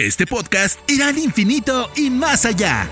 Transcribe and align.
Este 0.00 0.28
podcast 0.28 0.78
irá 0.88 1.08
al 1.08 1.18
infinito 1.18 1.90
y 1.96 2.08
más 2.08 2.44
allá. 2.44 2.88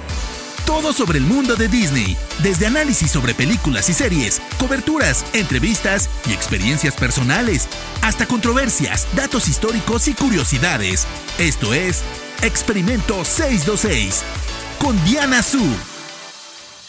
Todo 0.66 0.92
sobre 0.92 1.18
el 1.18 1.24
mundo 1.24 1.54
de 1.54 1.68
Disney, 1.68 2.16
desde 2.42 2.66
análisis 2.66 3.12
sobre 3.12 3.32
películas 3.32 3.88
y 3.88 3.92
series, 3.92 4.42
coberturas, 4.58 5.24
entrevistas 5.32 6.10
y 6.28 6.32
experiencias 6.32 6.96
personales, 6.96 7.68
hasta 8.02 8.26
controversias, 8.26 9.06
datos 9.14 9.46
históricos 9.46 10.08
y 10.08 10.14
curiosidades. 10.14 11.06
Esto 11.38 11.74
es 11.74 12.02
Experimento 12.42 13.24
626 13.24 14.24
con 14.80 15.04
Diana 15.04 15.44
Su. 15.44 15.62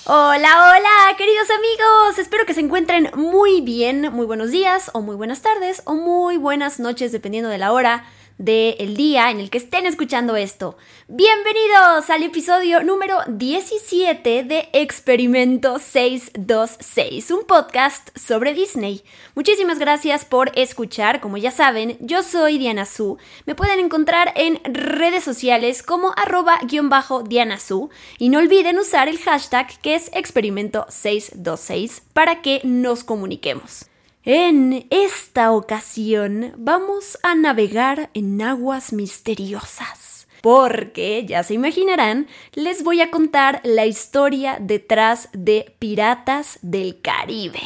Hola, 0.05 0.71
hola, 0.71 1.15
queridos 1.15 1.47
amigos. 1.52 2.18
Espero 2.18 2.47
que 2.47 2.55
se 2.55 2.61
encuentren 2.61 3.11
muy 3.13 3.61
bien. 3.61 4.11
Muy 4.11 4.25
buenos 4.25 4.49
días, 4.49 4.89
o 4.95 5.02
muy 5.02 5.15
buenas 5.15 5.43
tardes, 5.43 5.84
o 5.86 5.93
muy 5.93 6.38
buenas 6.38 6.79
noches, 6.79 7.11
dependiendo 7.11 7.52
de 7.52 7.59
la 7.59 7.71
hora 7.71 8.09
del 8.38 8.95
día 8.95 9.31
en 9.31 9.39
el 9.39 9.49
que 9.49 9.57
estén 9.57 9.85
escuchando 9.85 10.35
esto. 10.35 10.77
Bienvenidos 11.07 12.09
al 12.09 12.23
episodio 12.23 12.83
número 12.83 13.19
17 13.27 14.43
de 14.43 14.69
Experimento 14.73 15.79
626, 15.79 17.32
un 17.32 17.46
podcast 17.46 18.15
sobre 18.15 18.54
Disney. 18.54 19.04
Muchísimas 19.33 19.79
gracias 19.79 20.23
por 20.23 20.51
escuchar. 20.55 21.19
Como 21.19 21.37
ya 21.37 21.51
saben, 21.51 21.97
yo 22.00 22.21
soy 22.21 22.60
Diana 22.60 22.86
Su. 22.86 23.18
Me 23.46 23.55
pueden 23.55 23.79
encontrar 23.79 24.33
en 24.36 24.61
redes 24.63 25.24
sociales 25.24 25.82
como 25.82 26.13
arroba 26.15 26.60
guion 26.63 26.89
bajo 26.89 27.24
Diana 27.24 27.60
Su. 27.60 27.89
Y 28.19 28.29
no 28.29 28.38
olviden 28.38 28.77
usar 28.77 29.07
el 29.07 29.18
hashtag 29.19 29.79
que 29.82 29.96
es 29.96 30.11
Experimento 30.13 30.85
626 30.89 32.03
para 32.13 32.41
que 32.41 32.61
nos 32.63 33.03
comuniquemos. 33.03 33.86
En 34.30 34.88
esta 34.89 35.53
ocasión 35.53 36.52
vamos 36.58 37.17
a 37.23 37.33
navegar 37.33 38.09
en 38.13 38.41
aguas 38.41 38.91
misteriosas. 38.91 40.27
Porque, 40.41 41.23
ya 41.25 41.44
se 41.44 41.53
imaginarán, 41.53 42.27
les 42.52 42.83
voy 42.83 42.99
a 42.99 43.09
contar 43.09 43.61
la 43.63 43.85
historia 43.85 44.57
detrás 44.59 45.29
de 45.31 45.73
Piratas 45.79 46.59
del 46.61 46.99
Caribe. 46.99 47.61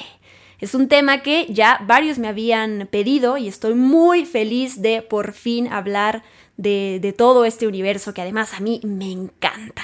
Es 0.59 0.75
un 0.75 0.87
tema 0.87 1.23
que 1.23 1.47
ya 1.49 1.83
varios 1.87 2.19
me 2.19 2.27
habían 2.27 2.87
pedido 2.91 3.37
y 3.37 3.47
estoy 3.47 3.73
muy 3.73 4.27
feliz 4.27 4.83
de 4.83 5.01
por 5.01 5.33
fin 5.33 5.67
hablar 5.67 6.21
de, 6.57 7.15
todo 7.17 7.43
este 7.43 7.65
universo 7.65 8.13
que 8.13 8.21
además 8.21 8.53
a 8.53 8.59
mí 8.59 8.81
me 8.83 9.11
encanta. 9.11 9.81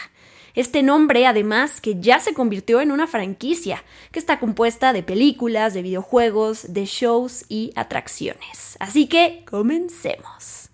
Este 0.58 0.81
nombre, 0.81 1.27
además, 1.27 1.80
que 1.80 2.00
ya 2.00 2.19
se 2.19 2.33
convirtió 2.33 2.81
en 2.81 2.91
una 2.91 3.05
franquicia, 3.05 3.83
que 4.11 4.17
está 4.17 4.39
compuesta 4.39 4.91
de 4.91 5.03
películas, 5.03 5.75
de 5.75 5.83
videojuegos, 5.83 6.73
de 6.73 6.86
shows 6.86 7.45
y 7.47 7.72
atracciones. 7.75 8.75
Así 8.80 9.05
que, 9.05 9.45
comencemos. 9.47 10.72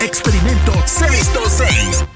Experimento 0.00 0.72
626. 0.86 2.06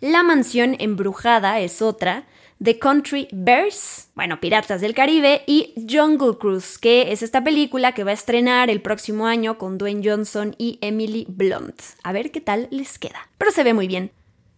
La 0.00 0.24
mansión 0.24 0.74
embrujada 0.80 1.60
es 1.60 1.80
otra, 1.80 2.24
The 2.62 2.78
Country 2.78 3.26
Bears, 3.32 4.08
bueno, 4.14 4.38
Piratas 4.38 4.80
del 4.80 4.94
Caribe, 4.94 5.42
y 5.46 5.74
Jungle 5.90 6.38
Cruise, 6.38 6.78
que 6.78 7.10
es 7.10 7.22
esta 7.22 7.42
película 7.42 7.92
que 7.92 8.04
va 8.04 8.12
a 8.12 8.14
estrenar 8.14 8.70
el 8.70 8.80
próximo 8.80 9.26
año 9.26 9.58
con 9.58 9.78
Dwayne 9.78 10.08
Johnson 10.08 10.54
y 10.58 10.78
Emily 10.80 11.26
Blunt. 11.28 11.80
A 12.04 12.12
ver 12.12 12.30
qué 12.30 12.40
tal 12.40 12.68
les 12.70 12.98
queda. 12.98 13.28
Pero 13.36 13.50
se 13.50 13.64
ve 13.64 13.74
muy 13.74 13.88
bien. 13.88 14.12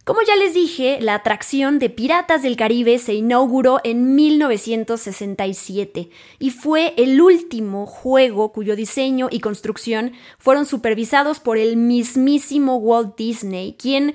Como 0.04 0.20
ya 0.20 0.37
les 0.37 0.53
dije, 0.53 0.98
la 1.00 1.15
atracción 1.15 1.78
de 1.78 1.88
Piratas 1.88 2.42
del 2.42 2.56
Caribe 2.56 2.98
se 2.98 3.15
inauguró 3.15 3.81
en 3.84 4.15
1967 4.15 6.10
y 6.38 6.50
fue 6.50 6.92
el 6.98 7.19
último 7.22 7.87
juego 7.87 8.53
cuyo 8.53 8.76
diseño 8.76 9.28
y 9.31 9.41
construcción 9.41 10.12
fueron 10.38 10.66
supervisados 10.66 11.41
por 11.41 11.56
el 11.56 11.78
mismísimo 11.78 12.76
Walt 12.76 13.16
Disney, 13.16 13.76
quien 13.78 14.14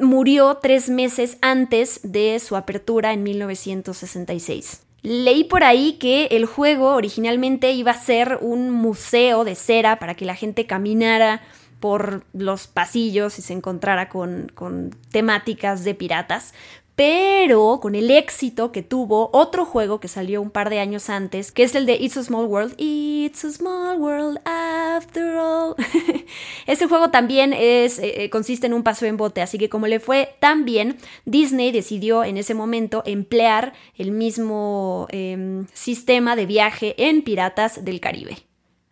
murió 0.00 0.58
tres 0.60 0.90
meses 0.90 1.38
antes 1.40 2.00
de 2.02 2.40
su 2.40 2.56
apertura 2.56 3.12
en 3.12 3.22
1966. 3.22 4.82
Leí 5.02 5.44
por 5.44 5.62
ahí 5.62 5.98
que 6.00 6.26
el 6.32 6.46
juego 6.46 6.94
originalmente 6.94 7.70
iba 7.70 7.92
a 7.92 7.96
ser 7.96 8.40
un 8.40 8.70
museo 8.70 9.44
de 9.44 9.54
cera 9.54 10.00
para 10.00 10.16
que 10.16 10.24
la 10.24 10.34
gente 10.34 10.66
caminara 10.66 11.42
por 11.80 12.24
los 12.32 12.66
pasillos 12.66 13.38
y 13.38 13.42
se 13.42 13.52
encontrara 13.52 14.08
con, 14.08 14.50
con 14.54 14.90
temáticas 15.10 15.84
de 15.84 15.94
piratas, 15.94 16.54
pero 16.98 17.78
con 17.80 17.94
el 17.94 18.10
éxito 18.10 18.72
que 18.72 18.82
tuvo 18.82 19.30
otro 19.32 19.64
juego 19.64 20.00
que 20.00 20.08
salió 20.08 20.42
un 20.42 20.50
par 20.50 20.68
de 20.68 20.80
años 20.80 21.10
antes, 21.10 21.52
que 21.52 21.62
es 21.62 21.76
el 21.76 21.86
de 21.86 21.94
It's 21.94 22.16
a 22.16 22.24
Small 22.24 22.46
World. 22.46 22.74
It's 22.76 23.44
a 23.44 23.52
Small 23.52 24.00
World 24.00 24.40
after 24.44 25.36
all. 25.36 25.76
Ese 26.66 26.88
juego 26.88 27.10
también 27.10 27.52
es, 27.52 28.00
eh, 28.00 28.24
eh, 28.24 28.30
consiste 28.30 28.66
en 28.66 28.74
un 28.74 28.82
paso 28.82 29.06
en 29.06 29.16
bote, 29.16 29.42
así 29.42 29.58
que 29.58 29.68
como 29.68 29.86
le 29.86 30.00
fue 30.00 30.34
tan 30.40 30.64
bien, 30.64 30.96
Disney 31.24 31.70
decidió 31.70 32.24
en 32.24 32.36
ese 32.36 32.54
momento 32.54 33.04
emplear 33.06 33.74
el 33.96 34.10
mismo 34.10 35.06
em, 35.10 35.66
sistema 35.72 36.34
de 36.34 36.46
viaje 36.46 36.96
en 36.98 37.22
Piratas 37.22 37.84
del 37.84 38.00
Caribe. 38.00 38.47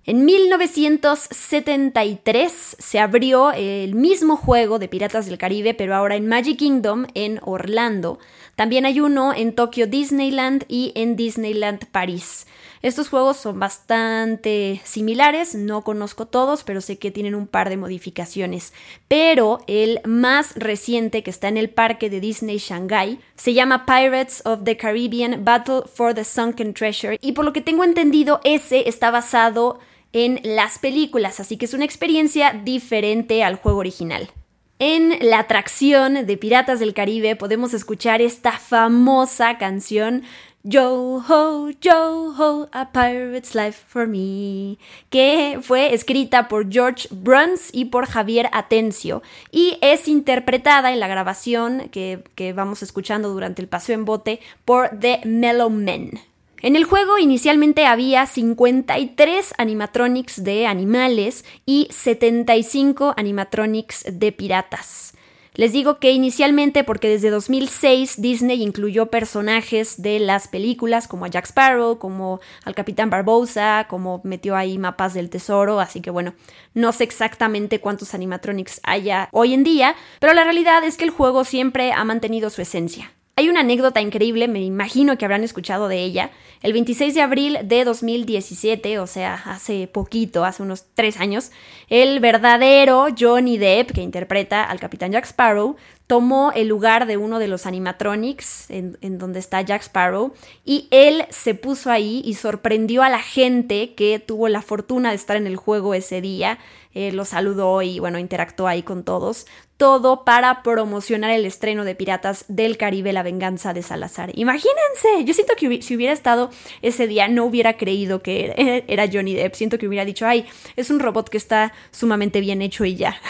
En 0.09 0.25
1973 0.25 2.77
se 2.79 3.01
abrió 3.01 3.51
el 3.51 3.97
mismo 3.97 4.37
juego 4.37 4.79
de 4.79 4.87
Piratas 4.87 5.27
del 5.27 5.37
Caribe, 5.37 5.75
pero 5.75 5.97
ahora 5.97 6.15
en 6.15 6.29
Magic 6.29 6.59
Kingdom 6.59 7.07
en 7.15 7.41
Orlando. 7.43 8.21
También 8.55 8.87
hay 8.87 9.01
uno 9.01 9.35
en 9.35 9.57
Tokyo 9.57 9.89
Disneyland 9.89 10.65
y 10.69 10.93
en 10.95 11.17
Disneyland 11.17 11.87
París. 11.87 12.47
Estos 12.83 13.09
juegos 13.09 13.39
son 13.39 13.59
bastante 13.59 14.81
similares, 14.85 15.57
no 15.57 15.83
conozco 15.83 16.27
todos, 16.27 16.63
pero 16.63 16.81
sé 16.81 16.99
que 16.99 17.11
tienen 17.11 17.35
un 17.35 17.49
par 17.49 17.69
de 17.69 17.77
modificaciones. 17.77 18.73
Pero 19.09 19.59
el 19.67 20.01
más 20.05 20.55
reciente 20.55 21.25
que 21.25 21.31
está 21.31 21.49
en 21.49 21.57
el 21.57 21.69
parque 21.69 22.11
de 22.11 22.21
Disney 22.21 22.59
Shanghai 22.59 23.19
se 23.35 23.55
llama 23.55 23.87
Pirates 23.87 24.41
of 24.45 24.63
the 24.63 24.77
Caribbean 24.77 25.45
Battle 25.45 25.83
for 25.93 26.15
the 26.15 26.23
Sunken 26.23 26.75
Treasure 26.75 27.19
y 27.21 27.33
por 27.33 27.45
lo 27.45 27.53
que 27.53 27.61
tengo 27.61 27.83
entendido 27.83 28.39
ese 28.45 28.89
está 28.89 29.11
basado 29.11 29.81
en 30.17 30.41
las 30.43 30.79
películas, 30.79 31.41
así 31.41 31.59
que 31.59 31.67
es 31.67 31.75
una 31.75 31.85
experiencia 31.85 32.59
diferente 32.65 33.45
al 33.45 33.57
juego 33.57 33.81
original. 33.81 34.31
En 34.79 35.19
la 35.21 35.41
atracción 35.41 36.25
de 36.25 36.37
Piratas 36.39 36.81
del 36.81 36.95
Caribe 36.95 37.37
podemos 37.37 37.75
escuchar 37.75 38.23
esta 38.23 38.53
famosa 38.53 39.59
canción 39.59 40.23
Yo 40.63 41.23
ho, 41.29 41.69
yo 41.83 42.35
ho, 42.35 42.69
a 42.73 42.93
pirate's 42.93 43.55
life 43.55 43.85
for 43.87 44.09
me, 44.09 44.79
que 45.11 45.59
fue 45.61 45.93
escrita 45.93 46.49
por 46.49 46.73
George 46.73 47.09
Bruns 47.11 47.69
y 47.73 47.85
por 47.85 48.07
Javier 48.07 48.49
Atencio 48.53 49.23
y 49.51 49.77
es 49.83 50.09
interpretada 50.09 50.95
en 50.95 51.01
la 51.01 51.09
grabación 51.09 51.91
que, 51.91 52.25
que 52.35 52.55
vamos 52.55 52.83
escuchando 52.83 53.29
durante 53.29 53.61
el 53.61 53.69
paseo 53.69 53.95
en 53.95 54.07
bote 54.07 54.41
por 54.65 54.99
The 54.99 55.21
Mellow 55.27 55.69
Men. 55.69 56.21
En 56.63 56.75
el 56.75 56.85
juego 56.85 57.19
inicialmente 57.19 57.85
había 57.87 58.25
53 58.25 59.55
animatronics 59.59 60.43
de 60.43 60.67
animales 60.67 61.45
y 61.67 61.87
75 61.91 63.13
animatronics 63.17 64.05
de 64.11 64.33
piratas. 64.33 65.13
Les 65.57 65.73
digo 65.73 65.99
que 65.99 66.13
inicialmente 66.13 66.85
porque 66.85 67.09
desde 67.09 67.31
2006 67.31 68.21
Disney 68.21 68.63
incluyó 68.63 69.07
personajes 69.07 70.01
de 70.01 70.19
las 70.19 70.49
películas 70.49 71.09
como 71.09 71.25
a 71.25 71.29
Jack 71.29 71.47
Sparrow, 71.47 71.99
como 71.99 72.41
al 72.65 72.75
Capitán 72.75 73.09
Barbosa, 73.09 73.87
como 73.89 74.21
metió 74.23 74.55
ahí 74.55 74.77
mapas 74.77 75.15
del 75.15 75.31
tesoro, 75.31 75.81
así 75.81 76.01
que 76.03 76.11
bueno, 76.11 76.35
no 76.75 76.93
sé 76.93 77.05
exactamente 77.05 77.81
cuántos 77.81 78.13
animatronics 78.13 78.81
haya 78.83 79.31
hoy 79.33 79.55
en 79.55 79.65
día, 79.65 79.95
pero 80.21 80.35
la 80.35 80.45
realidad 80.45 80.85
es 80.85 80.99
que 80.99 81.05
el 81.05 81.11
juego 81.11 81.45
siempre 81.45 81.93
ha 81.93 82.05
mantenido 82.05 82.51
su 82.51 82.61
esencia. 82.61 83.16
Hay 83.39 83.51
una 83.51 83.61
anécdota 83.61 84.01
increíble, 84.01 84.49
me 84.49 84.63
imagino 84.63 85.19
que 85.19 85.27
habrán 85.27 85.45
escuchado 85.45 85.89
de 85.89 85.99
ella. 85.99 86.31
El 86.63 86.73
26 86.73 87.15
de 87.15 87.21
abril 87.21 87.59
de 87.65 87.85
2017, 87.85 88.99
o 88.99 89.07
sea, 89.07 89.35
hace 89.35 89.89
poquito, 89.89 90.47
hace 90.47 90.63
unos 90.63 90.87
tres 90.95 91.21
años, 91.21 91.51
el 91.91 92.21
verdadero 92.21 93.09
Johnny 93.15 93.59
Depp, 93.59 93.93
que 93.93 94.01
interpreta 94.01 94.65
al 94.65 94.81
capitán 94.81 95.13
Jack 95.13 95.27
Sparrow, 95.27 95.77
tomó 96.07 96.51
el 96.53 96.69
lugar 96.69 97.07
de 97.07 97.19
uno 97.19 97.39
de 97.39 97.49
los 97.49 97.67
animatronics 97.67 98.71
en, 98.71 99.19
donde 99.19 99.41
está 99.41 99.61
Jack 99.61 99.83
Sparrow 99.83 100.33
y 100.65 100.89
él 100.91 101.27
se 101.31 101.55
puso 101.55 101.91
ahí 101.91 102.23
y 102.25 102.35
sorprendió 102.35 103.03
a 103.03 103.11
la 103.11 103.19
gente 103.19 103.95
que 103.95 104.19
tuvo 104.19 104.49
la 104.49 104.63
fortuna 104.63 105.11
de 105.11 105.17
estar 105.17 105.37
en 105.37 105.47
el 105.47 105.57
juego 105.57 105.93
ese 105.93 106.23
día. 106.23 106.59
Eh, 106.99 107.13
lo 107.13 107.27
saludó 107.27 107.83
y 107.83 107.99
bueno, 107.99 108.19
interactuó 108.19 108.69
ahí 108.69 108.83
con 108.83 109.05
todos 109.05 109.45
todo 109.77 110.25
para 110.25 110.63
promocionar 110.63 111.31
el 111.31 111.45
estreno 111.45 111.85
de 111.85 111.95
Piratas 111.95 112.47
del 112.49 112.79
Caribe, 112.79 113.13
La 113.13 113.23
Venganza 113.23 113.75
de 113.75 113.83
Salazar. 113.83 114.31
Imagínense, 114.33 115.23
yo 115.27 115.35
siento 115.35 115.53
que 115.59 115.83
si 115.83 115.95
hubiera 115.95 116.15
estado 116.15 116.51
ese 116.81 117.07
día 117.07 117.29
no 117.29 117.45
hubiera 117.45 117.77
creído 117.77 118.23
que 118.23 118.85
era 118.89 119.11
Johnny 119.13 119.35
Depp, 119.35 119.55
siento 119.55 119.77
que 119.77 119.87
hubiera 119.87 120.07
dicho, 120.07 120.27
ay, 120.27 120.47
es 120.77 120.89
un 120.89 120.99
robot 120.99 121.29
que 121.29 121.37
está 121.37 121.75
sumamente 121.91 122.41
bien 122.41 122.63
hecho 122.63 122.87
y 122.87 122.97
ya. 122.97 123.21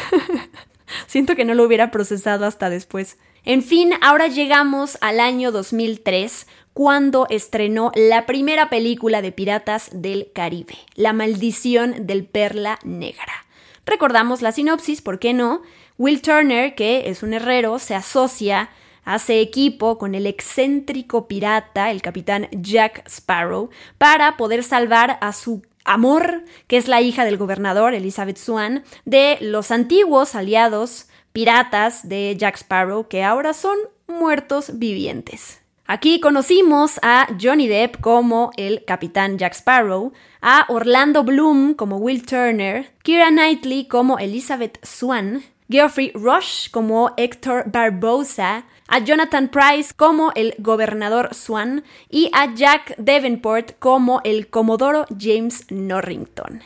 siento 1.08 1.34
que 1.34 1.44
no 1.44 1.54
lo 1.54 1.64
hubiera 1.64 1.90
procesado 1.90 2.46
hasta 2.46 2.70
después. 2.70 3.18
En 3.44 3.64
fin, 3.64 3.94
ahora 4.00 4.28
llegamos 4.28 4.98
al 5.00 5.18
año 5.18 5.50
2003, 5.50 6.46
cuando 6.72 7.26
estrenó 7.30 7.90
la 7.96 8.26
primera 8.26 8.70
película 8.70 9.22
de 9.22 9.32
Piratas 9.32 9.88
del 9.92 10.30
Caribe, 10.32 10.76
La 10.94 11.12
maldición 11.12 12.06
del 12.06 12.24
Perla 12.24 12.78
Negra. 12.84 13.45
Recordamos 13.86 14.42
la 14.42 14.50
sinopsis, 14.50 15.00
¿por 15.00 15.20
qué 15.20 15.32
no? 15.32 15.62
Will 15.96 16.20
Turner, 16.20 16.74
que 16.74 17.08
es 17.08 17.22
un 17.22 17.32
herrero, 17.32 17.78
se 17.78 17.94
asocia, 17.94 18.68
hace 19.04 19.40
equipo 19.40 19.96
con 19.96 20.16
el 20.16 20.26
excéntrico 20.26 21.28
pirata, 21.28 21.92
el 21.92 22.02
capitán 22.02 22.48
Jack 22.50 23.06
Sparrow, 23.06 23.70
para 23.96 24.36
poder 24.36 24.64
salvar 24.64 25.18
a 25.20 25.32
su 25.32 25.62
amor, 25.84 26.44
que 26.66 26.76
es 26.76 26.88
la 26.88 27.00
hija 27.00 27.24
del 27.24 27.38
gobernador, 27.38 27.94
Elizabeth 27.94 28.36
Swan, 28.36 28.82
de 29.04 29.38
los 29.40 29.70
antiguos 29.70 30.34
aliados 30.34 31.06
piratas 31.32 32.08
de 32.08 32.34
Jack 32.36 32.56
Sparrow, 32.56 33.06
que 33.06 33.22
ahora 33.22 33.54
son 33.54 33.78
muertos 34.08 34.78
vivientes. 34.78 35.60
Aquí 35.88 36.18
conocimos 36.18 36.98
a 37.02 37.28
Johnny 37.40 37.68
Depp 37.68 38.00
como 38.00 38.50
el 38.56 38.84
capitán 38.84 39.38
Jack 39.38 39.54
Sparrow, 39.54 40.12
a 40.42 40.64
Orlando 40.68 41.22
Bloom 41.22 41.74
como 41.74 41.98
Will 41.98 42.26
Turner, 42.26 42.90
Kira 43.04 43.28
Knightley 43.28 43.86
como 43.86 44.18
Elizabeth 44.18 44.84
Swan, 44.84 45.44
Geoffrey 45.70 46.10
Rush 46.12 46.70
como 46.72 47.12
Héctor 47.16 47.70
Barbosa, 47.70 48.64
a 48.88 48.98
Jonathan 48.98 49.48
Price 49.48 49.92
como 49.96 50.32
el 50.34 50.56
gobernador 50.58 51.32
Swan 51.32 51.84
y 52.10 52.30
a 52.32 52.52
Jack 52.52 52.96
Davenport 52.98 53.78
como 53.78 54.20
el 54.24 54.48
comodoro 54.48 55.06
James 55.16 55.66
Norrington. 55.70 56.62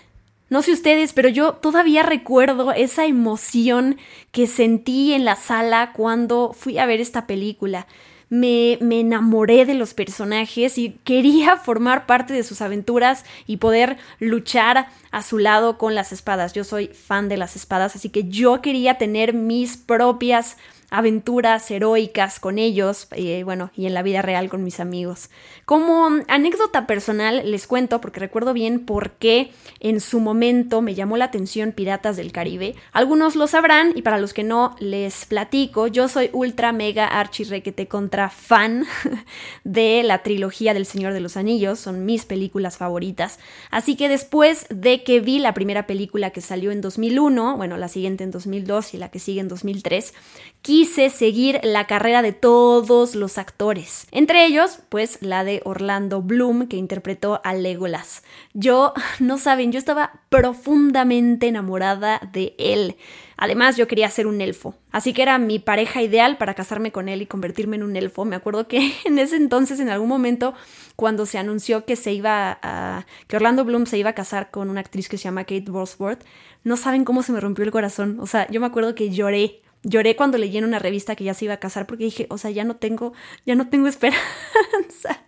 No 0.48 0.62
sé 0.62 0.72
ustedes, 0.72 1.12
pero 1.12 1.28
yo 1.28 1.52
todavía 1.52 2.02
recuerdo 2.02 2.72
esa 2.72 3.04
emoción 3.04 3.98
que 4.32 4.46
sentí 4.46 5.12
en 5.12 5.26
la 5.26 5.36
sala 5.36 5.92
cuando 5.92 6.54
fui 6.54 6.78
a 6.78 6.86
ver 6.86 7.00
esta 7.00 7.26
película 7.26 7.86
me, 8.30 8.78
enamoré 8.80 9.66
de 9.66 9.74
los 9.74 9.92
personajes 9.92 10.78
y 10.78 10.98
quería 11.04 11.56
formar 11.62 12.06
parte 12.06 12.32
de 12.32 12.44
sus 12.44 12.62
aventuras 12.62 13.24
y 13.46 13.58
poder 13.58 13.98
luchar 14.20 14.86
a 15.10 15.22
su 15.22 15.38
lado 15.38 15.76
con 15.76 15.94
las 15.94 16.12
espadas. 16.12 16.54
Yo 16.54 16.64
soy 16.64 16.86
fan 16.86 17.28
de 17.28 17.36
las 17.36 17.56
espadas, 17.56 17.96
así 17.96 18.08
que 18.08 18.24
yo 18.24 18.62
quería 18.62 18.96
tener 18.96 19.34
mis 19.34 19.76
propias 19.76 20.56
aventuras 20.90 21.70
heroicas 21.70 22.40
con 22.40 22.58
ellos, 22.58 23.08
eh, 23.12 23.42
bueno, 23.44 23.70
y 23.74 23.86
en 23.86 23.94
la 23.94 24.02
vida 24.02 24.22
real 24.22 24.48
con 24.48 24.64
mis 24.64 24.80
amigos. 24.80 25.30
Como 25.64 26.08
anécdota 26.28 26.86
personal 26.86 27.42
les 27.50 27.66
cuento, 27.66 28.00
porque 28.00 28.20
recuerdo 28.20 28.52
bien 28.52 28.84
por 28.84 29.12
qué 29.12 29.52
en 29.78 30.00
su 30.00 30.20
momento 30.20 30.82
me 30.82 30.94
llamó 30.94 31.16
la 31.16 31.26
atención 31.26 31.72
Piratas 31.72 32.16
del 32.16 32.32
Caribe. 32.32 32.74
Algunos 32.92 33.36
lo 33.36 33.46
sabrán 33.46 33.92
y 33.94 34.02
para 34.02 34.18
los 34.18 34.34
que 34.34 34.42
no 34.42 34.74
les 34.80 35.26
platico, 35.26 35.86
yo 35.86 36.08
soy 36.08 36.30
ultra 36.32 36.72
mega 36.72 37.06
archi 37.06 37.44
requete 37.44 37.86
contra 37.86 38.28
fan 38.28 38.84
de 39.64 40.02
la 40.02 40.22
trilogía 40.22 40.74
del 40.74 40.86
Señor 40.86 41.12
de 41.12 41.20
los 41.20 41.36
Anillos, 41.36 41.78
son 41.78 42.04
mis 42.04 42.24
películas 42.24 42.76
favoritas. 42.76 43.38
Así 43.70 43.96
que 43.96 44.08
después 44.08 44.66
de 44.70 45.04
que 45.04 45.20
vi 45.20 45.38
la 45.38 45.54
primera 45.54 45.86
película 45.86 46.30
que 46.30 46.40
salió 46.40 46.72
en 46.72 46.80
2001, 46.80 47.56
bueno, 47.56 47.76
la 47.76 47.88
siguiente 47.88 48.24
en 48.24 48.32
2002 48.32 48.94
y 48.94 48.96
la 48.98 49.10
que 49.10 49.20
sigue 49.20 49.40
en 49.40 49.48
2003, 49.48 50.14
quise 50.62 50.79
seguir 50.84 51.60
la 51.62 51.86
carrera 51.86 52.22
de 52.22 52.32
todos 52.32 53.14
los 53.14 53.38
actores. 53.38 54.06
Entre 54.10 54.44
ellos, 54.44 54.80
pues 54.88 55.18
la 55.20 55.44
de 55.44 55.60
Orlando 55.64 56.22
Bloom, 56.22 56.68
que 56.68 56.76
interpretó 56.76 57.40
a 57.44 57.54
Legolas. 57.54 58.22
Yo, 58.54 58.92
no 59.20 59.38
saben, 59.38 59.72
yo 59.72 59.78
estaba 59.78 60.20
profundamente 60.28 61.48
enamorada 61.48 62.20
de 62.32 62.54
él. 62.58 62.96
Además, 63.36 63.78
yo 63.78 63.88
quería 63.88 64.10
ser 64.10 64.26
un 64.26 64.42
elfo. 64.42 64.74
Así 64.92 65.14
que 65.14 65.22
era 65.22 65.38
mi 65.38 65.58
pareja 65.58 66.02
ideal 66.02 66.36
para 66.36 66.52
casarme 66.52 66.92
con 66.92 67.08
él 67.08 67.22
y 67.22 67.26
convertirme 67.26 67.76
en 67.76 67.82
un 67.82 67.96
elfo. 67.96 68.26
Me 68.26 68.36
acuerdo 68.36 68.68
que 68.68 68.92
en 69.04 69.18
ese 69.18 69.36
entonces, 69.36 69.80
en 69.80 69.88
algún 69.88 70.08
momento, 70.08 70.52
cuando 70.94 71.24
se 71.24 71.38
anunció 71.38 71.86
que 71.86 71.96
se 71.96 72.12
iba 72.12 73.06
que 73.26 73.36
Orlando 73.36 73.64
Bloom 73.64 73.86
se 73.86 73.96
iba 73.96 74.10
a 74.10 74.14
casar 74.14 74.50
con 74.50 74.68
una 74.68 74.80
actriz 74.80 75.08
que 75.08 75.16
se 75.16 75.24
llama 75.24 75.44
Kate 75.44 75.70
Bosworth, 75.70 76.22
no 76.64 76.76
saben 76.76 77.04
cómo 77.04 77.22
se 77.22 77.32
me 77.32 77.40
rompió 77.40 77.64
el 77.64 77.70
corazón. 77.70 78.18
O 78.20 78.26
sea, 78.26 78.46
yo 78.50 78.60
me 78.60 78.66
acuerdo 78.66 78.94
que 78.94 79.08
lloré 79.08 79.62
Lloré 79.82 80.14
cuando 80.14 80.36
leí 80.36 80.56
en 80.58 80.64
una 80.64 80.78
revista 80.78 81.16
que 81.16 81.24
ya 81.24 81.34
se 81.34 81.46
iba 81.46 81.54
a 81.54 81.60
casar 81.60 81.86
porque 81.86 82.04
dije, 82.04 82.26
o 82.28 82.38
sea, 82.38 82.50
ya 82.50 82.64
no 82.64 82.76
tengo, 82.76 83.12
ya 83.46 83.54
no 83.54 83.68
tengo 83.68 83.86
esperanza. 83.88 85.24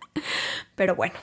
Pero 0.75 0.95
bueno, 0.95 1.13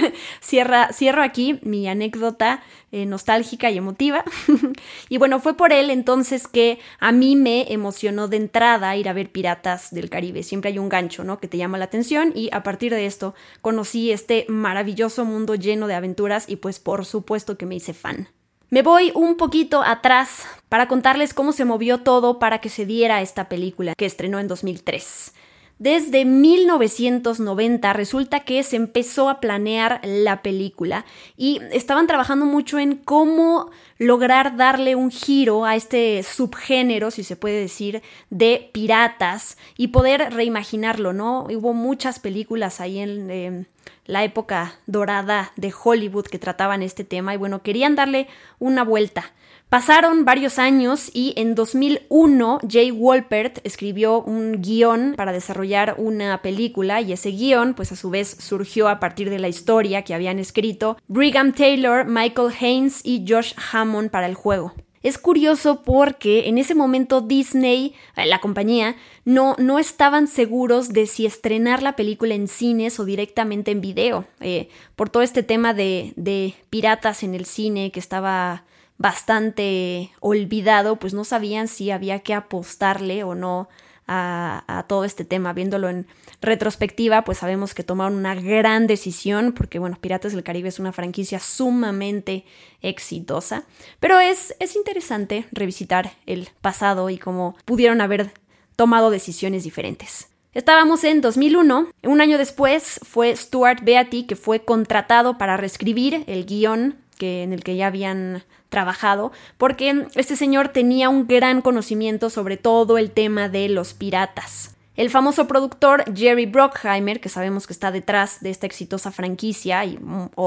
cierro 0.40 1.22
aquí 1.22 1.58
mi 1.62 1.88
anécdota 1.88 2.62
eh, 2.92 3.06
nostálgica 3.06 3.70
y 3.70 3.78
emotiva. 3.78 4.24
y 5.08 5.18
bueno, 5.18 5.40
fue 5.40 5.56
por 5.56 5.72
él 5.72 5.90
entonces 5.90 6.46
que 6.46 6.78
a 6.98 7.12
mí 7.12 7.36
me 7.36 7.72
emocionó 7.72 8.28
de 8.28 8.36
entrada 8.36 8.96
ir 8.96 9.08
a 9.08 9.14
ver 9.14 9.30
Piratas 9.30 9.90
del 9.90 10.10
Caribe. 10.10 10.42
Siempre 10.42 10.70
hay 10.70 10.78
un 10.78 10.88
gancho, 10.88 11.24
¿no? 11.24 11.38
Que 11.38 11.48
te 11.48 11.56
llama 11.56 11.78
la 11.78 11.86
atención 11.86 12.32
y 12.34 12.50
a 12.52 12.62
partir 12.62 12.92
de 12.92 13.06
esto 13.06 13.34
conocí 13.62 14.10
este 14.10 14.44
maravilloso 14.48 15.24
mundo 15.24 15.54
lleno 15.54 15.86
de 15.86 15.94
aventuras 15.94 16.48
y 16.48 16.56
pues 16.56 16.78
por 16.78 17.06
supuesto 17.06 17.56
que 17.56 17.66
me 17.66 17.76
hice 17.76 17.94
fan. 17.94 18.28
Me 18.72 18.82
voy 18.82 19.10
un 19.16 19.36
poquito 19.36 19.82
atrás 19.82 20.46
para 20.68 20.86
contarles 20.86 21.34
cómo 21.34 21.50
se 21.50 21.64
movió 21.64 21.98
todo 21.98 22.38
para 22.38 22.60
que 22.60 22.68
se 22.68 22.86
diera 22.86 23.20
esta 23.20 23.48
película 23.48 23.94
que 23.98 24.06
estrenó 24.06 24.38
en 24.38 24.46
2003. 24.46 25.34
Desde 25.80 26.26
1990 26.26 27.94
resulta 27.94 28.40
que 28.40 28.62
se 28.62 28.76
empezó 28.76 29.30
a 29.30 29.40
planear 29.40 30.02
la 30.04 30.42
película 30.42 31.06
y 31.38 31.58
estaban 31.72 32.06
trabajando 32.06 32.44
mucho 32.44 32.78
en 32.78 32.96
cómo 32.96 33.70
lograr 33.96 34.58
darle 34.58 34.94
un 34.94 35.10
giro 35.10 35.64
a 35.64 35.76
este 35.76 36.22
subgénero, 36.22 37.10
si 37.10 37.24
se 37.24 37.34
puede 37.34 37.58
decir, 37.58 38.02
de 38.28 38.68
piratas 38.74 39.56
y 39.78 39.88
poder 39.88 40.34
reimaginarlo, 40.34 41.14
¿no? 41.14 41.44
Hubo 41.44 41.72
muchas 41.72 42.18
películas 42.18 42.82
ahí 42.82 42.98
en, 42.98 43.30
em, 43.30 43.64
la 44.04 44.22
época 44.22 44.74
dorada 44.86 45.50
de 45.56 45.72
Hollywood 45.72 46.26
que 46.26 46.38
trataban 46.38 46.82
este 46.82 47.04
tema 47.04 47.32
y 47.32 47.38
bueno, 47.38 47.62
querían 47.62 47.96
darle 47.96 48.28
una 48.58 48.84
vuelta. 48.84 49.32
Pasaron 49.70 50.24
varios 50.24 50.58
años 50.58 51.12
y 51.14 51.32
en 51.36 51.54
2001 51.54 52.58
Jay 52.68 52.90
Wolpert 52.90 53.64
escribió 53.64 54.20
un 54.20 54.60
guion 54.60 55.14
para 55.16 55.30
desarrollar 55.30 55.94
una 55.96 56.42
película 56.42 57.00
y 57.00 57.12
ese 57.12 57.30
guion 57.30 57.74
pues 57.74 57.92
a 57.92 57.96
su 57.96 58.10
vez 58.10 58.36
surgió 58.40 58.88
a 58.88 58.98
partir 58.98 59.30
de 59.30 59.38
la 59.38 59.46
historia 59.46 60.02
que 60.02 60.12
habían 60.12 60.40
escrito 60.40 60.96
Brigham 61.06 61.52
Taylor, 61.52 62.04
Michael 62.04 62.52
Haynes 62.60 63.00
y 63.04 63.24
Josh 63.28 63.52
Hammond 63.70 64.10
para 64.10 64.26
el 64.26 64.34
juego. 64.34 64.72
Es 65.04 65.18
curioso 65.18 65.82
porque 65.82 66.48
en 66.48 66.58
ese 66.58 66.74
momento 66.74 67.20
Disney, 67.20 67.94
eh, 68.16 68.26
la 68.26 68.40
compañía, 68.40 68.96
no, 69.24 69.54
no 69.56 69.78
estaban 69.78 70.26
seguros 70.26 70.88
de 70.88 71.06
si 71.06 71.26
estrenar 71.26 71.80
la 71.80 71.94
película 71.94 72.34
en 72.34 72.48
cines 72.48 72.98
o 72.98 73.04
directamente 73.04 73.70
en 73.70 73.80
video. 73.80 74.24
Eh, 74.40 74.68
por 74.96 75.10
todo 75.10 75.22
este 75.22 75.44
tema 75.44 75.74
de, 75.74 76.12
de 76.16 76.54
piratas 76.70 77.22
en 77.22 77.36
el 77.36 77.46
cine 77.46 77.92
que 77.92 78.00
estaba 78.00 78.64
bastante 79.00 80.10
olvidado, 80.20 80.96
pues 80.96 81.14
no 81.14 81.24
sabían 81.24 81.68
si 81.68 81.90
había 81.90 82.18
que 82.18 82.34
apostarle 82.34 83.24
o 83.24 83.34
no 83.34 83.70
a, 84.06 84.84
todo 84.88 85.04
este 85.06 85.24
tema. 85.24 85.54
Viéndolo 85.54 85.88
en 85.88 86.06
retrospectiva, 86.42 87.24
pues 87.24 87.38
sabemos 87.38 87.72
que 87.72 87.82
tomaron 87.82 88.18
una 88.18 88.34
gran 88.34 88.86
decisión, 88.86 89.52
porque 89.52 89.78
bueno, 89.78 89.96
Piratas 89.98 90.34
del 90.34 90.42
Caribe 90.42 90.68
es 90.68 90.78
una 90.78 90.92
franquicia 90.92 91.40
sumamente 91.40 92.44
exitosa. 92.82 93.64
Pero 94.00 94.20
es, 94.20 94.54
es 94.60 94.76
interesante 94.76 95.46
revisitar 95.50 96.12
el 96.26 96.50
pasado 96.60 97.08
y 97.08 97.16
cómo 97.16 97.56
pudieron 97.64 98.02
haber 98.02 98.34
tomado 98.76 99.08
decisiones 99.08 99.64
diferentes. 99.64 100.28
Estábamos 100.52 101.04
en 101.04 101.22
2001, 101.22 101.88
un 102.02 102.20
año 102.20 102.36
después 102.36 103.00
fue 103.04 103.34
Stuart 103.34 103.82
Beatty 103.82 104.24
que 104.24 104.36
fue 104.36 104.62
contratado 104.62 105.38
para 105.38 105.56
reescribir 105.56 106.24
el 106.26 106.44
guion 106.44 106.98
en 107.20 107.52
el 107.52 107.62
que 107.62 107.76
ya 107.76 107.86
habían 107.86 108.44
trabajado, 108.68 109.32
porque 109.58 110.06
este 110.14 110.36
señor 110.36 110.68
tenía 110.68 111.08
un 111.08 111.26
gran 111.26 111.60
conocimiento 111.62 112.30
sobre 112.30 112.56
todo 112.56 112.98
el 112.98 113.10
tema 113.10 113.48
de 113.48 113.68
los 113.68 113.94
piratas. 113.94 114.76
El 114.96 115.08
famoso 115.08 115.46
productor 115.46 116.04
Jerry 116.14 116.44
Brockheimer, 116.44 117.20
que 117.20 117.30
sabemos 117.30 117.66
que 117.66 117.72
está 117.72 117.90
detrás 117.90 118.40
de 118.42 118.50
esta 118.50 118.66
exitosa 118.66 119.10
franquicia 119.10 119.82
y 119.84 119.98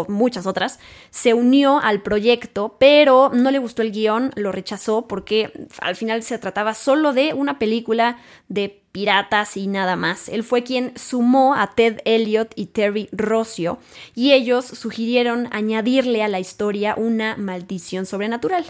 muchas 0.07 0.45
otras, 0.45 0.79
se 1.09 1.33
unió 1.33 1.79
al 1.79 2.03
proyecto, 2.03 2.75
pero 2.79 3.31
no 3.33 3.49
le 3.49 3.57
gustó 3.57 3.81
el 3.81 3.91
guion, 3.91 4.31
lo 4.35 4.51
rechazó 4.51 5.07
porque 5.07 5.67
al 5.81 5.95
final 5.95 6.21
se 6.21 6.37
trataba 6.37 6.75
solo 6.75 7.13
de 7.13 7.33
una 7.33 7.57
película 7.57 8.17
de 8.47 8.82
piratas 8.93 9.57
y 9.57 9.67
nada 9.67 9.97
más. 9.97 10.29
Él 10.29 10.43
fue 10.43 10.63
quien 10.63 10.93
sumó 10.97 11.55
a 11.55 11.75
Ted 11.75 11.99
Elliott 12.05 12.53
y 12.55 12.67
Terry 12.67 13.09
Rossio 13.11 13.79
y 14.15 14.31
ellos 14.31 14.63
sugirieron 14.65 15.49
añadirle 15.51 16.23
a 16.23 16.29
la 16.29 16.39
historia 16.39 16.93
una 16.95 17.35
maldición 17.35 18.05
sobrenatural. 18.05 18.63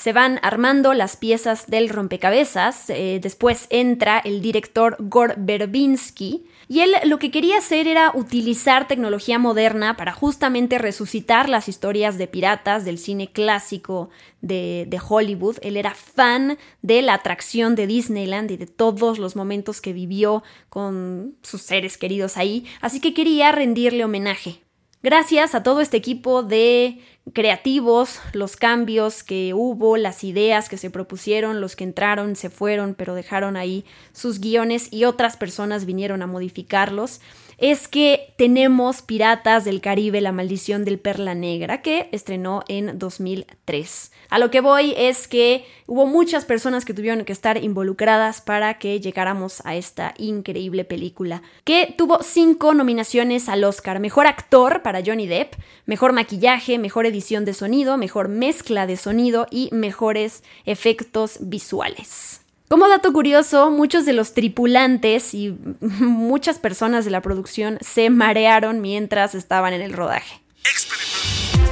Se 0.00 0.14
van 0.14 0.40
armando 0.40 0.94
las 0.94 1.18
piezas 1.18 1.66
del 1.66 1.90
rompecabezas, 1.90 2.88
eh, 2.88 3.20
después 3.22 3.66
entra 3.68 4.18
el 4.18 4.40
director 4.40 4.96
Gor 4.98 5.34
Verbinski, 5.36 6.46
y 6.68 6.80
él 6.80 6.92
lo 7.04 7.18
que 7.18 7.30
quería 7.30 7.58
hacer 7.58 7.86
era 7.86 8.10
utilizar 8.14 8.88
tecnología 8.88 9.38
moderna 9.38 9.98
para 9.98 10.14
justamente 10.14 10.78
resucitar 10.78 11.50
las 11.50 11.68
historias 11.68 12.16
de 12.16 12.28
piratas 12.28 12.86
del 12.86 12.96
cine 12.96 13.30
clásico 13.30 14.08
de, 14.40 14.86
de, 14.88 14.98
Hollywood. 15.06 15.58
Él 15.60 15.76
era 15.76 15.92
fan 15.92 16.56
de 16.80 17.02
la 17.02 17.12
atracción 17.12 17.74
de 17.74 17.86
Disneyland 17.86 18.50
y 18.52 18.56
de 18.56 18.66
todos 18.66 19.18
los 19.18 19.36
momentos 19.36 19.82
que 19.82 19.92
vivió 19.92 20.42
con 20.70 21.34
sus 21.42 21.60
seres 21.60 21.98
queridos 21.98 22.38
ahí, 22.38 22.64
así 22.80 23.00
que 23.00 23.12
quería 23.12 23.52
rendirle 23.52 24.02
homenaje. 24.02 24.62
Gracias 25.02 25.54
a 25.54 25.62
todo 25.62 25.80
este 25.80 25.96
equipo 25.96 26.42
de 26.42 27.00
creativos, 27.32 28.20
los 28.34 28.56
cambios 28.56 29.22
que 29.22 29.54
hubo, 29.54 29.96
las 29.96 30.24
ideas 30.24 30.68
que 30.68 30.76
se 30.76 30.90
propusieron, 30.90 31.62
los 31.62 31.74
que 31.74 31.84
entraron, 31.84 32.36
se 32.36 32.50
fueron, 32.50 32.94
pero 32.94 33.14
dejaron 33.14 33.56
ahí 33.56 33.86
sus 34.12 34.40
guiones 34.40 34.92
y 34.92 35.04
otras 35.04 35.38
personas 35.38 35.86
vinieron 35.86 36.20
a 36.20 36.26
modificarlos 36.26 37.22
es 37.60 37.88
que 37.88 38.32
tenemos 38.38 39.02
Piratas 39.02 39.66
del 39.66 39.82
Caribe, 39.82 40.22
la 40.22 40.32
maldición 40.32 40.84
del 40.84 40.98
Perla 40.98 41.34
Negra, 41.34 41.82
que 41.82 42.08
estrenó 42.10 42.62
en 42.68 42.98
2003. 42.98 44.12
A 44.30 44.38
lo 44.38 44.50
que 44.50 44.62
voy 44.62 44.94
es 44.96 45.28
que 45.28 45.66
hubo 45.86 46.06
muchas 46.06 46.46
personas 46.46 46.86
que 46.86 46.94
tuvieron 46.94 47.24
que 47.26 47.34
estar 47.34 47.62
involucradas 47.62 48.40
para 48.40 48.78
que 48.78 48.98
llegáramos 48.98 49.62
a 49.66 49.76
esta 49.76 50.14
increíble 50.16 50.86
película, 50.86 51.42
que 51.64 51.94
tuvo 51.98 52.22
cinco 52.22 52.72
nominaciones 52.72 53.48
al 53.50 53.62
Oscar. 53.64 54.00
Mejor 54.00 54.26
actor 54.26 54.80
para 54.80 55.02
Johnny 55.04 55.26
Depp, 55.26 55.54
mejor 55.84 56.14
maquillaje, 56.14 56.78
mejor 56.78 57.04
edición 57.04 57.44
de 57.44 57.52
sonido, 57.52 57.98
mejor 57.98 58.28
mezcla 58.28 58.86
de 58.86 58.96
sonido 58.96 59.46
y 59.50 59.68
mejores 59.72 60.44
efectos 60.64 61.38
visuales. 61.42 62.40
Como 62.72 62.86
dato 62.86 63.12
curioso, 63.12 63.72
muchos 63.72 64.06
de 64.06 64.12
los 64.12 64.32
tripulantes 64.32 65.34
y 65.34 65.58
muchas 65.80 66.60
personas 66.60 67.04
de 67.04 67.10
la 67.10 67.20
producción 67.20 67.78
se 67.80 68.10
marearon 68.10 68.80
mientras 68.80 69.34
estaban 69.34 69.72
en 69.72 69.82
el 69.82 69.92
rodaje. 69.92 70.40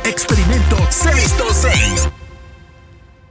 Experimento 0.04 0.76
626. 0.90 2.08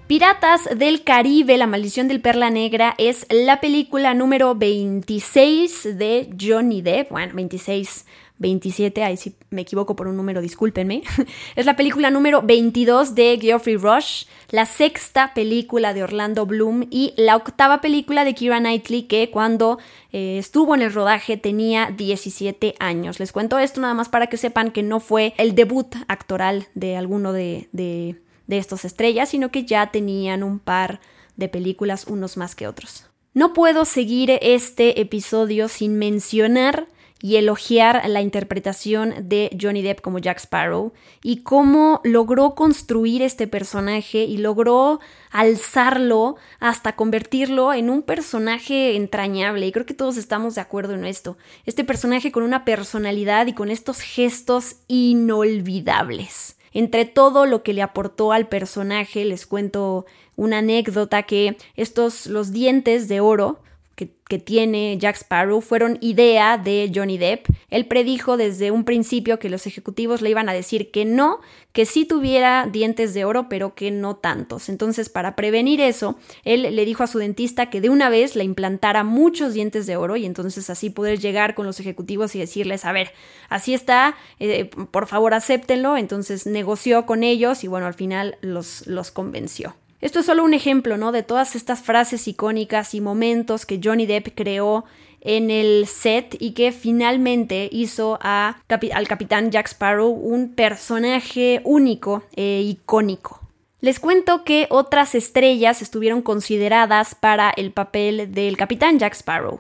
Piratas 0.08 0.62
del 0.78 1.04
Caribe, 1.04 1.58
La 1.58 1.68
maldición 1.68 2.08
del 2.08 2.22
Perla 2.22 2.50
Negra 2.50 2.96
es 2.98 3.26
la 3.30 3.60
película 3.60 4.14
número 4.14 4.56
26 4.56 5.98
de 5.98 6.30
Johnny 6.40 6.82
Depp. 6.82 7.12
Bueno, 7.12 7.34
26 7.36 8.06
27, 8.40 9.04
ahí 9.04 9.18
sí 9.18 9.36
me 9.50 9.62
equivoco 9.62 9.96
por 9.96 10.08
un 10.08 10.18
número, 10.18 10.42
discúlpenme. 10.42 11.04
es 11.56 11.66
la 11.66 11.76
película 11.76 12.12
número 12.12 12.42
22 12.42 13.16
de 13.16 13.40
Geoffrey 13.42 13.78
Rush, 13.78 14.26
la 14.50 14.66
sexta 14.66 15.34
película 15.34 15.94
de 15.94 16.04
Orlando 16.04 16.46
Bloom 16.46 16.88
y 16.90 17.14
la 17.18 17.36
octava 17.36 17.82
película 17.82 18.26
de 18.26 18.34
Kira 18.34 18.60
Knightley 18.60 19.04
que 19.04 19.32
cuando 19.32 19.80
eh, 20.12 20.38
estuvo 20.38 20.76
en 20.76 20.82
el 20.82 20.94
rodaje 20.94 21.38
tenía 21.38 21.92
17 21.96 22.76
años. 22.80 23.20
Les 23.20 23.32
cuento 23.32 23.60
esto 23.60 23.82
nada 23.82 23.94
más 23.94 24.10
para 24.10 24.28
que 24.28 24.38
sepan 24.38 24.72
que 24.72 24.84
no 24.84 25.00
fue 25.00 25.34
el 25.38 25.56
debut 25.56 25.96
actoral 26.08 26.68
de 26.76 26.96
alguno 26.96 27.34
de, 27.34 27.70
de, 27.72 28.22
de 28.48 28.58
estos 28.58 28.86
estrellas, 28.86 29.30
sino 29.30 29.52
que 29.52 29.66
ya 29.66 29.92
tenían 29.92 30.44
un 30.44 30.60
par 30.60 31.00
de 31.36 31.50
películas, 31.50 32.06
unos 32.08 32.38
más 32.38 32.56
que 32.56 32.68
otros. 32.68 33.06
No 33.34 33.54
puedo 33.54 33.86
seguir 33.86 34.32
este 34.42 35.00
episodio 35.00 35.68
sin 35.68 36.00
mencionar 36.00 36.88
y 37.22 37.38
elogiar 37.38 38.08
la 38.08 38.22
interpretación 38.22 39.14
de 39.24 39.56
Johnny 39.60 39.82
Depp 39.82 40.02
como 40.02 40.20
Jack 40.20 40.40
Sparrow 40.40 40.94
y 41.24 41.44
cómo 41.44 42.02
logró 42.04 42.54
construir 42.56 43.22
este 43.22 43.48
personaje 43.48 44.24
y 44.24 44.38
logró 44.38 45.00
alzarlo 45.32 46.36
hasta 46.60 46.96
convertirlo 46.96 47.74
en 47.74 47.90
un 47.90 48.04
personaje 48.04 48.96
entrañable. 48.96 49.68
Y 49.68 49.72
creo 49.72 49.86
que 49.86 49.94
todos 49.94 50.18
estamos 50.18 50.56
de 50.56 50.62
acuerdo 50.62 50.94
en 50.94 51.06
esto. 51.06 51.38
Este 51.66 51.84
personaje 51.84 52.32
con 52.32 52.44
una 52.44 52.66
personalidad 52.66 53.48
y 53.48 53.54
con 53.54 53.72
estos 53.72 54.02
gestos 54.02 54.78
inolvidables. 54.88 56.58
Entre 56.74 57.06
todo 57.06 57.46
lo 57.46 57.64
que 57.64 57.74
le 57.74 57.82
aportó 57.82 58.32
al 58.32 58.48
personaje, 58.48 59.26
les 59.26 59.48
cuento 59.48 60.06
una 60.36 60.60
anécdota 60.60 61.24
que 61.24 61.58
estos, 61.76 62.28
los 62.28 62.52
dientes 62.52 63.08
de 63.08 63.20
oro, 63.20 63.62
que, 63.98 64.38
tiene 64.38 64.98
Jack 65.00 65.16
Sparrow 65.16 65.60
fueron 65.60 65.98
idea 66.02 66.60
de 66.60 66.92
Johnny 66.94 67.18
Depp. 67.18 67.48
Él 67.70 67.88
predijo 67.88 68.38
desde 68.38 68.70
un 68.70 68.84
principio 68.84 69.40
que 69.40 69.50
los 69.50 69.66
ejecutivos 69.66 70.22
le 70.22 70.30
iban 70.30 70.50
a 70.50 70.54
decir 70.54 70.92
que 70.92 71.04
no, 71.04 71.40
que 71.72 71.86
sí 71.88 72.06
tuviera 72.06 72.68
dientes 72.72 73.16
de 73.16 73.26
oro, 73.26 73.50
pero 73.50 73.74
que 73.74 73.90
no 73.90 74.18
tantos. 74.18 74.70
Entonces, 74.70 75.10
para 75.10 75.36
prevenir 75.36 75.82
eso, 75.82 76.20
él 76.44 76.76
le 76.76 76.86
dijo 76.86 77.04
a 77.04 77.08
su 77.08 77.18
dentista 77.18 77.72
que 77.72 77.82
de 77.82 77.90
una 77.90 78.10
vez 78.10 78.36
le 78.36 78.44
implantara 78.44 79.04
muchos 79.04 79.54
dientes 79.54 79.88
de 79.88 79.96
oro 79.96 80.16
y 80.16 80.26
entonces 80.28 80.70
así 80.70 80.92
poder 80.92 81.20
llegar 81.20 81.56
con 81.56 81.66
los 81.66 81.80
ejecutivos 81.80 82.36
y 82.36 82.40
decirles, 82.40 82.86
a 82.86 82.92
ver, 82.92 83.14
así 83.50 83.74
está, 83.74 84.16
eh, 84.40 84.70
por 84.92 85.08
favor 85.08 85.34
acéptenlo. 85.34 85.98
Entonces 85.98 86.46
negoció 86.46 87.08
con 87.08 87.24
ellos 87.24 87.64
y 87.64 87.68
bueno, 87.68 87.88
al 87.88 87.96
final 87.96 88.38
los, 88.42 88.86
los 88.86 89.10
convenció. 89.10 89.74
Esto 90.00 90.20
es 90.20 90.28
solo 90.28 90.44
un 90.44 90.54
ejemplo, 90.54 90.98
¿no? 90.98 91.12
De 91.12 91.24
todas 91.24 91.56
estas 91.56 91.82
frases 91.82 92.28
icónicas 92.28 92.94
y 92.94 93.02
momentos 93.02 93.66
que 93.66 93.80
Johnny 93.84 94.06
Depp 94.06 94.36
creó 94.36 94.86
en 95.22 95.50
el 95.50 95.88
set 95.88 96.36
y 96.40 96.52
que 96.52 96.72
finalmente 96.72 97.68
hizo 97.72 98.20
al 98.22 99.08
capitán 99.08 99.52
Jack 99.52 99.68
Sparrow 99.68 100.12
un 100.12 100.54
personaje 100.54 101.62
único 101.64 102.24
e 102.36 102.62
icónico. 102.62 103.42
Les 103.80 104.00
cuento 104.00 104.44
que 104.44 104.68
otras 104.70 105.16
estrellas 105.16 105.82
estuvieron 105.82 106.22
consideradas 106.22 107.16
para 107.16 107.50
el 107.50 107.72
papel 107.72 108.32
del 108.34 108.58
capitán 108.58 109.00
Jack 109.00 109.14
Sparrow. 109.14 109.60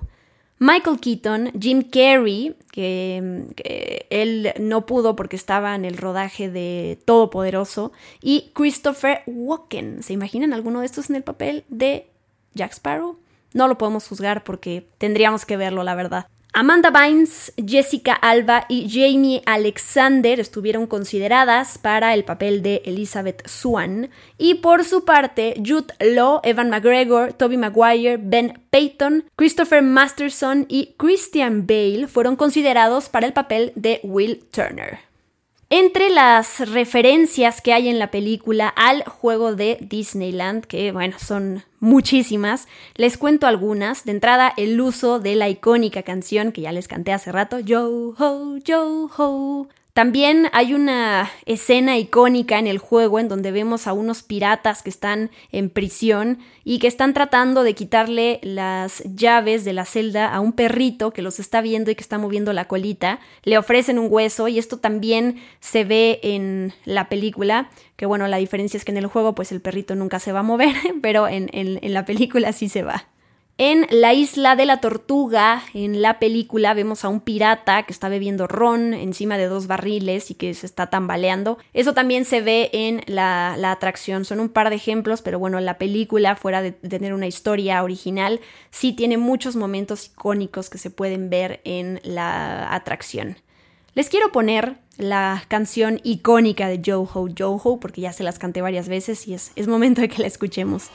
Michael 0.59 0.99
Keaton, 0.99 1.51
Jim 1.59 1.83
Carrey, 1.83 2.55
que, 2.71 4.05
él 4.09 4.53
no 4.59 4.85
pudo 4.85 5.15
porque 5.15 5.35
estaba 5.35 5.75
en 5.75 5.85
el 5.85 5.97
rodaje 5.97 6.49
de 6.49 6.99
Todopoderoso, 7.05 7.91
y 8.21 8.51
Christopher 8.53 9.21
Walken. 9.27 10.03
¿Se 10.03 10.13
imaginan 10.13 10.53
alguno 10.53 10.79
de 10.79 10.85
estos 10.85 11.09
en 11.09 11.15
el 11.15 11.23
papel 11.23 11.63
de 11.69 12.07
Jack 12.53 12.73
Sparrow? 12.73 13.19
No 13.53 13.67
lo 13.67 13.77
podemos 13.77 14.07
juzgar 14.07 14.43
porque 14.43 14.87
tendríamos 14.97 15.45
que 15.45 15.57
verlo, 15.57 15.83
la 15.83 15.95
verdad. 15.95 16.27
Amanda 16.59 16.89
Bynes, 16.89 17.53
Jessica 17.63 18.13
Alba 18.13 18.65
y 18.67 18.89
Jamie 18.89 19.43
Alexander 19.45 20.39
estuvieron 20.39 20.87
consideradas 20.87 21.77
para 21.77 22.15
el 22.15 22.23
papel 22.23 22.63
de 22.63 22.81
Elizabeth 22.83 23.47
Swan. 23.47 24.09
Y 24.39 24.55
por 24.55 24.83
su 24.83 25.05
parte, 25.05 25.53
Jude 25.63 25.93
Law, 25.99 26.41
Evan 26.41 26.71
McGregor, 26.71 27.33
Toby 27.33 27.57
Maguire, 27.57 28.17
Ben 28.17 28.59
Peyton, 28.71 29.25
Christopher 29.35 29.83
Masterson 29.83 30.65
y 30.67 30.95
Christian 30.97 31.67
Bale 31.67 32.07
fueron 32.07 32.35
considerados 32.35 33.07
para 33.07 33.27
el 33.27 33.33
papel 33.33 33.71
de 33.75 33.99
Will 34.01 34.43
Turner. 34.49 35.06
Entre 35.69 36.09
las 36.09 36.71
referencias 36.71 37.59
que 37.59 37.73
hay 37.73 37.89
en 37.89 37.99
la 37.99 38.09
película 38.09 38.69
al 38.69 39.03
juego 39.03 39.53
de 39.53 39.77
Disneyland, 39.81 40.63
que 40.63 40.93
bueno, 40.93 41.17
son 41.19 41.65
muchísimas, 41.81 42.69
les 42.95 43.17
cuento 43.17 43.47
algunas. 43.47 44.05
De 44.05 44.11
entrada, 44.11 44.53
el 44.55 44.79
uso 44.79 45.19
de 45.19 45.35
la 45.35 45.49
icónica 45.49 46.03
canción 46.03 46.53
que 46.53 46.61
ya 46.61 46.71
les 46.71 46.87
canté 46.87 47.11
hace 47.11 47.33
rato, 47.33 47.59
Yo 47.59 48.13
ho, 48.17 48.57
yo 48.63 49.09
ho, 49.17 49.67
también 49.97 50.47
hay 50.53 50.75
una 50.75 51.31
escena 51.47 51.97
icónica 51.97 52.59
en 52.59 52.67
el 52.67 52.77
juego 52.77 53.17
en 53.17 53.27
donde 53.27 53.51
vemos 53.51 53.87
a 53.87 53.93
unos 53.93 54.21
piratas 54.21 54.83
que 54.83 54.91
están 54.91 55.31
en 55.51 55.71
prisión 55.71 56.37
y 56.63 56.77
que 56.77 56.85
están 56.85 57.15
tratando 57.15 57.63
de 57.63 57.73
quitarle 57.73 58.39
las 58.43 59.01
llaves 59.15 59.65
de 59.65 59.73
la 59.73 59.85
celda 59.85 60.31
a 60.31 60.39
un 60.39 60.53
perrito 60.53 61.13
que 61.13 61.23
los 61.23 61.39
está 61.39 61.61
viendo 61.61 61.89
y 61.89 61.95
que 61.95 62.03
está 62.03 62.19
moviendo 62.19 62.53
la 62.53 62.67
colita. 62.67 63.19
Le 63.41 63.57
ofrecen 63.57 63.97
un 63.97 64.05
hueso 64.11 64.47
y 64.47 64.59
esto 64.59 64.77
también 64.77 65.41
se 65.61 65.83
ve 65.83 66.19
en 66.21 66.73
la 66.85 67.09
película, 67.09 67.71
que 67.95 68.05
bueno, 68.05 68.27
la 68.27 68.37
diferencia 68.37 68.77
es 68.77 68.85
que 68.85 68.91
en 68.91 68.97
el 68.97 69.07
juego 69.07 69.33
pues 69.33 69.51
el 69.51 69.61
perrito 69.61 69.95
nunca 69.95 70.19
se 70.19 70.31
va 70.31 70.41
a 70.41 70.43
mover, 70.43 70.75
pero 71.01 71.27
en, 71.27 71.49
en 71.51 71.93
la 71.95 72.05
película 72.05 72.53
sí 72.53 72.69
se 72.69 72.83
va. 72.83 73.07
En 73.59 73.87
la 73.89 74.13
isla 74.13 74.55
de 74.55 74.67
la 74.67 74.81
tortuga, 74.81 75.63
en 75.73 76.03
la 76.03 76.19
película, 76.19 76.75
vemos 76.75 77.03
a 77.03 77.07
un 77.07 77.21
pirata 77.21 77.81
que 77.83 77.91
está 77.91 78.07
bebiendo 78.07 78.45
ron 78.45 78.93
encima 78.93 79.35
de 79.35 79.47
dos 79.47 79.65
barriles 79.65 80.29
y 80.29 80.35
que 80.35 80.53
se 80.53 80.67
está 80.67 80.91
tambaleando. 80.91 81.57
Eso 81.73 81.95
también 81.95 82.23
se 82.23 82.41
ve 82.41 82.69
en 82.71 83.01
la, 83.07 83.55
atracción. 83.71 84.25
Son 84.25 84.39
un 84.39 84.49
par 84.49 84.69
de 84.69 84.75
ejemplos, 84.75 85.23
pero 85.23 85.39
bueno, 85.39 85.59
la 85.59 85.79
película, 85.79 86.35
fuera 86.35 86.61
de 86.61 86.71
tener 86.71 87.15
una 87.15 87.25
historia 87.25 87.81
original, 87.81 88.41
sí 88.69 88.93
tiene 88.93 89.17
muchos 89.17 89.55
momentos 89.55 90.05
icónicos 90.05 90.69
que 90.69 90.77
se 90.77 90.91
pueden 90.91 91.31
ver 91.31 91.59
en 91.63 91.99
la 92.03 92.71
atracción. 92.75 93.37
Les 93.95 94.07
quiero 94.09 94.31
poner 94.31 94.77
la 94.97 95.43
canción 95.47 95.99
icónica 96.03 96.67
de 96.67 96.79
Joho 96.85 97.27
Joho, 97.35 97.79
porque 97.79 98.01
ya 98.01 98.13
se 98.13 98.23
las 98.23 98.37
canté 98.37 98.61
varias 98.61 98.87
veces 98.87 99.27
y 99.27 99.33
es, 99.33 99.51
es 99.55 99.67
momento 99.67 100.01
de 100.01 100.09
que 100.09 100.21
la 100.21 100.27
escuchemos. 100.27 100.91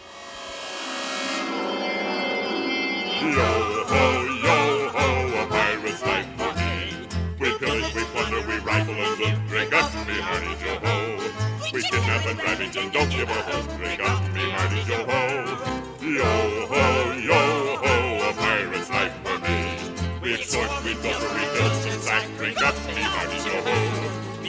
Yo 3.22 3.50
ho, 3.86 4.02
yo 4.42 4.88
ho, 4.90 5.06
a 5.38 5.46
pirate's 5.46 6.02
life 6.02 6.26
for 6.36 6.52
me. 6.58 7.06
We 7.38 7.56
pillage, 7.56 7.94
we 7.94 8.02
plunder, 8.10 8.42
we 8.48 8.58
rifle 8.58 8.94
and 8.94 9.18
loot. 9.20 9.38
Drink 9.46 9.72
up, 9.72 9.94
me 10.08 10.18
hearty, 10.18 10.52
yo 10.66 10.74
ho. 10.82 10.94
We 11.72 11.82
kidnap 11.82 12.26
and 12.26 12.38
ravage 12.42 12.76
and 12.76 12.92
don't 12.92 13.08
give 13.10 13.30
a 13.30 13.40
hoot. 13.46 13.78
Drink 13.78 14.00
up, 14.02 14.20
me 14.34 14.50
hearty, 14.50 14.82
yo 14.90 14.98
ho. 15.06 15.20
Yo 16.02 16.66
ho, 16.66 17.12
yo 17.14 17.40
ho, 17.78 17.94
a 18.28 18.32
pirate's 18.34 18.90
life 18.90 19.14
for 19.22 19.38
me. 19.38 20.18
We 20.20 20.34
extort, 20.34 20.70
we 20.82 20.94
pilfer, 20.94 21.32
we 21.32 21.44
filch 21.54 21.92
and 21.94 22.02
sack. 22.02 22.26
Drink 22.36 22.60
up, 22.60 22.74
me 22.90 23.02
hearty, 23.06 23.38
yo 23.48 23.56
ho. 23.62 23.76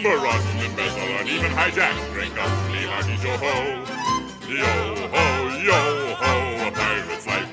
Maraud 0.01 0.41
and 0.49 0.61
embezzle 0.65 1.13
and 1.21 1.29
even 1.29 1.51
hijack. 1.51 1.93
Drink 2.11 2.37
up, 2.41 2.49
me 2.73 2.81
hearty, 2.89 3.15
yo 3.21 3.37
ho. 3.37 3.53
Yo 4.49 4.73
ho, 5.13 5.25
yo 5.61 6.15
ho, 6.17 6.67
a 6.67 6.71
pirate's 6.71 7.27
life 7.27 7.52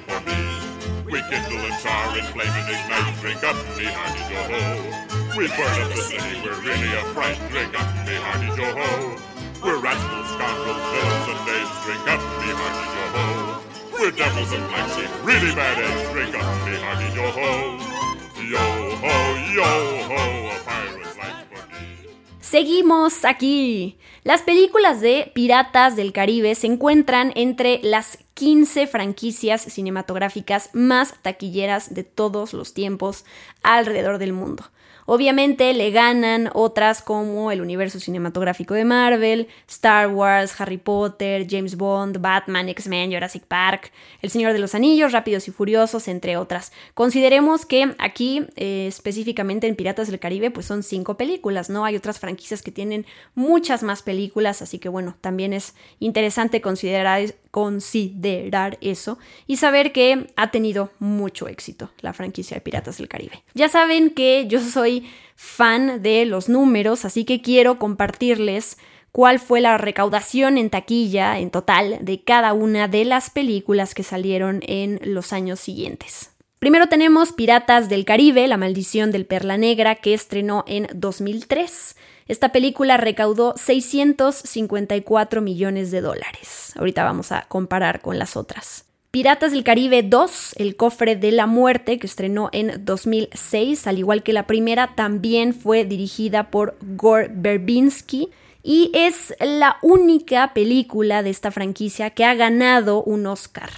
Seguimos 22.40 23.24
aquí. 23.24 23.96
Las 24.24 24.42
películas 24.42 25.00
de 25.00 25.30
Piratas 25.34 25.94
del 25.94 26.12
Caribe 26.12 26.56
se 26.56 26.66
encuentran 26.66 27.32
entre 27.36 27.78
las 27.84 28.18
15 28.40 28.86
franquicias 28.86 29.60
cinematográficas 29.60 30.70
más 30.72 31.12
taquilleras 31.20 31.92
de 31.92 32.04
todos 32.04 32.54
los 32.54 32.72
tiempos 32.72 33.26
alrededor 33.62 34.16
del 34.16 34.32
mundo. 34.32 34.64
Obviamente 35.12 35.74
le 35.74 35.90
ganan 35.90 36.50
otras 36.54 37.02
como 37.02 37.50
el 37.50 37.60
universo 37.60 37.98
cinematográfico 37.98 38.74
de 38.74 38.84
Marvel, 38.84 39.48
Star 39.68 40.08
Wars, 40.08 40.58
Harry 40.60 40.78
Potter, 40.78 41.48
James 41.50 41.76
Bond, 41.76 42.20
Batman, 42.20 42.68
X-Men, 42.68 43.12
Jurassic 43.12 43.42
Park, 43.44 43.90
El 44.22 44.30
Señor 44.30 44.52
de 44.52 44.60
los 44.60 44.76
Anillos, 44.76 45.10
Rápidos 45.10 45.48
y 45.48 45.50
Furiosos, 45.50 46.06
entre 46.06 46.36
otras. 46.36 46.72
Consideremos 46.94 47.66
que 47.66 47.92
aquí, 47.98 48.46
eh, 48.54 48.86
específicamente 48.86 49.66
en 49.66 49.74
Piratas 49.74 50.08
del 50.08 50.20
Caribe, 50.20 50.52
pues 50.52 50.66
son 50.66 50.84
cinco 50.84 51.16
películas, 51.16 51.70
¿no? 51.70 51.84
Hay 51.84 51.96
otras 51.96 52.20
franquicias 52.20 52.62
que 52.62 52.70
tienen 52.70 53.04
muchas 53.34 53.82
más 53.82 54.02
películas, 54.02 54.62
así 54.62 54.78
que 54.78 54.88
bueno, 54.88 55.16
también 55.20 55.52
es 55.52 55.74
interesante 55.98 56.60
considerar, 56.60 57.34
considerar 57.50 58.78
eso 58.80 59.18
y 59.46 59.56
saber 59.56 59.92
que 59.92 60.32
ha 60.36 60.50
tenido 60.50 60.90
mucho 60.98 61.48
éxito 61.48 61.90
la 62.00 62.12
franquicia 62.12 62.56
de 62.56 62.60
Piratas 62.60 62.98
del 62.98 63.08
Caribe. 63.08 63.42
Ya 63.54 63.68
saben 63.68 64.10
que 64.10 64.46
yo 64.46 64.60
soy 64.60 65.08
fan 65.34 66.02
de 66.02 66.26
los 66.26 66.48
números, 66.48 67.04
así 67.04 67.24
que 67.24 67.42
quiero 67.42 67.78
compartirles 67.78 68.78
cuál 69.12 69.38
fue 69.38 69.60
la 69.60 69.78
recaudación 69.78 70.58
en 70.58 70.70
taquilla 70.70 71.38
en 71.38 71.50
total 71.50 71.98
de 72.00 72.22
cada 72.22 72.52
una 72.52 72.88
de 72.88 73.04
las 73.04 73.30
películas 73.30 73.94
que 73.94 74.02
salieron 74.02 74.60
en 74.66 75.00
los 75.02 75.32
años 75.32 75.60
siguientes. 75.60 76.30
Primero 76.60 76.88
tenemos 76.88 77.32
Piratas 77.32 77.88
del 77.88 78.04
Caribe, 78.04 78.46
La 78.46 78.58
maldición 78.58 79.10
del 79.12 79.24
Perla 79.24 79.56
Negra, 79.56 79.94
que 79.94 80.12
estrenó 80.12 80.62
en 80.66 80.88
2003. 80.92 81.96
Esta 82.28 82.52
película 82.52 82.98
recaudó 82.98 83.54
654 83.56 85.40
millones 85.40 85.90
de 85.90 86.02
dólares. 86.02 86.74
Ahorita 86.76 87.02
vamos 87.02 87.32
a 87.32 87.46
comparar 87.48 88.02
con 88.02 88.18
las 88.18 88.36
otras. 88.36 88.84
Piratas 89.10 89.52
del 89.52 89.64
Caribe 89.64 90.02
2, 90.02 90.56
El 90.58 90.76
cofre 90.76 91.16
de 91.16 91.32
la 91.32 91.46
muerte, 91.46 91.98
que 91.98 92.06
estrenó 92.06 92.50
en 92.52 92.84
2006, 92.84 93.86
al 93.86 93.98
igual 93.98 94.22
que 94.22 94.34
la 94.34 94.46
primera, 94.46 94.94
también 94.94 95.54
fue 95.54 95.86
dirigida 95.86 96.50
por 96.50 96.76
Gore 96.82 97.30
Verbinski 97.32 98.28
y 98.62 98.90
es 98.92 99.34
la 99.40 99.78
única 99.80 100.52
película 100.52 101.22
de 101.22 101.30
esta 101.30 101.50
franquicia 101.50 102.10
que 102.10 102.26
ha 102.26 102.34
ganado 102.34 103.02
un 103.02 103.26
Oscar. 103.26 103.70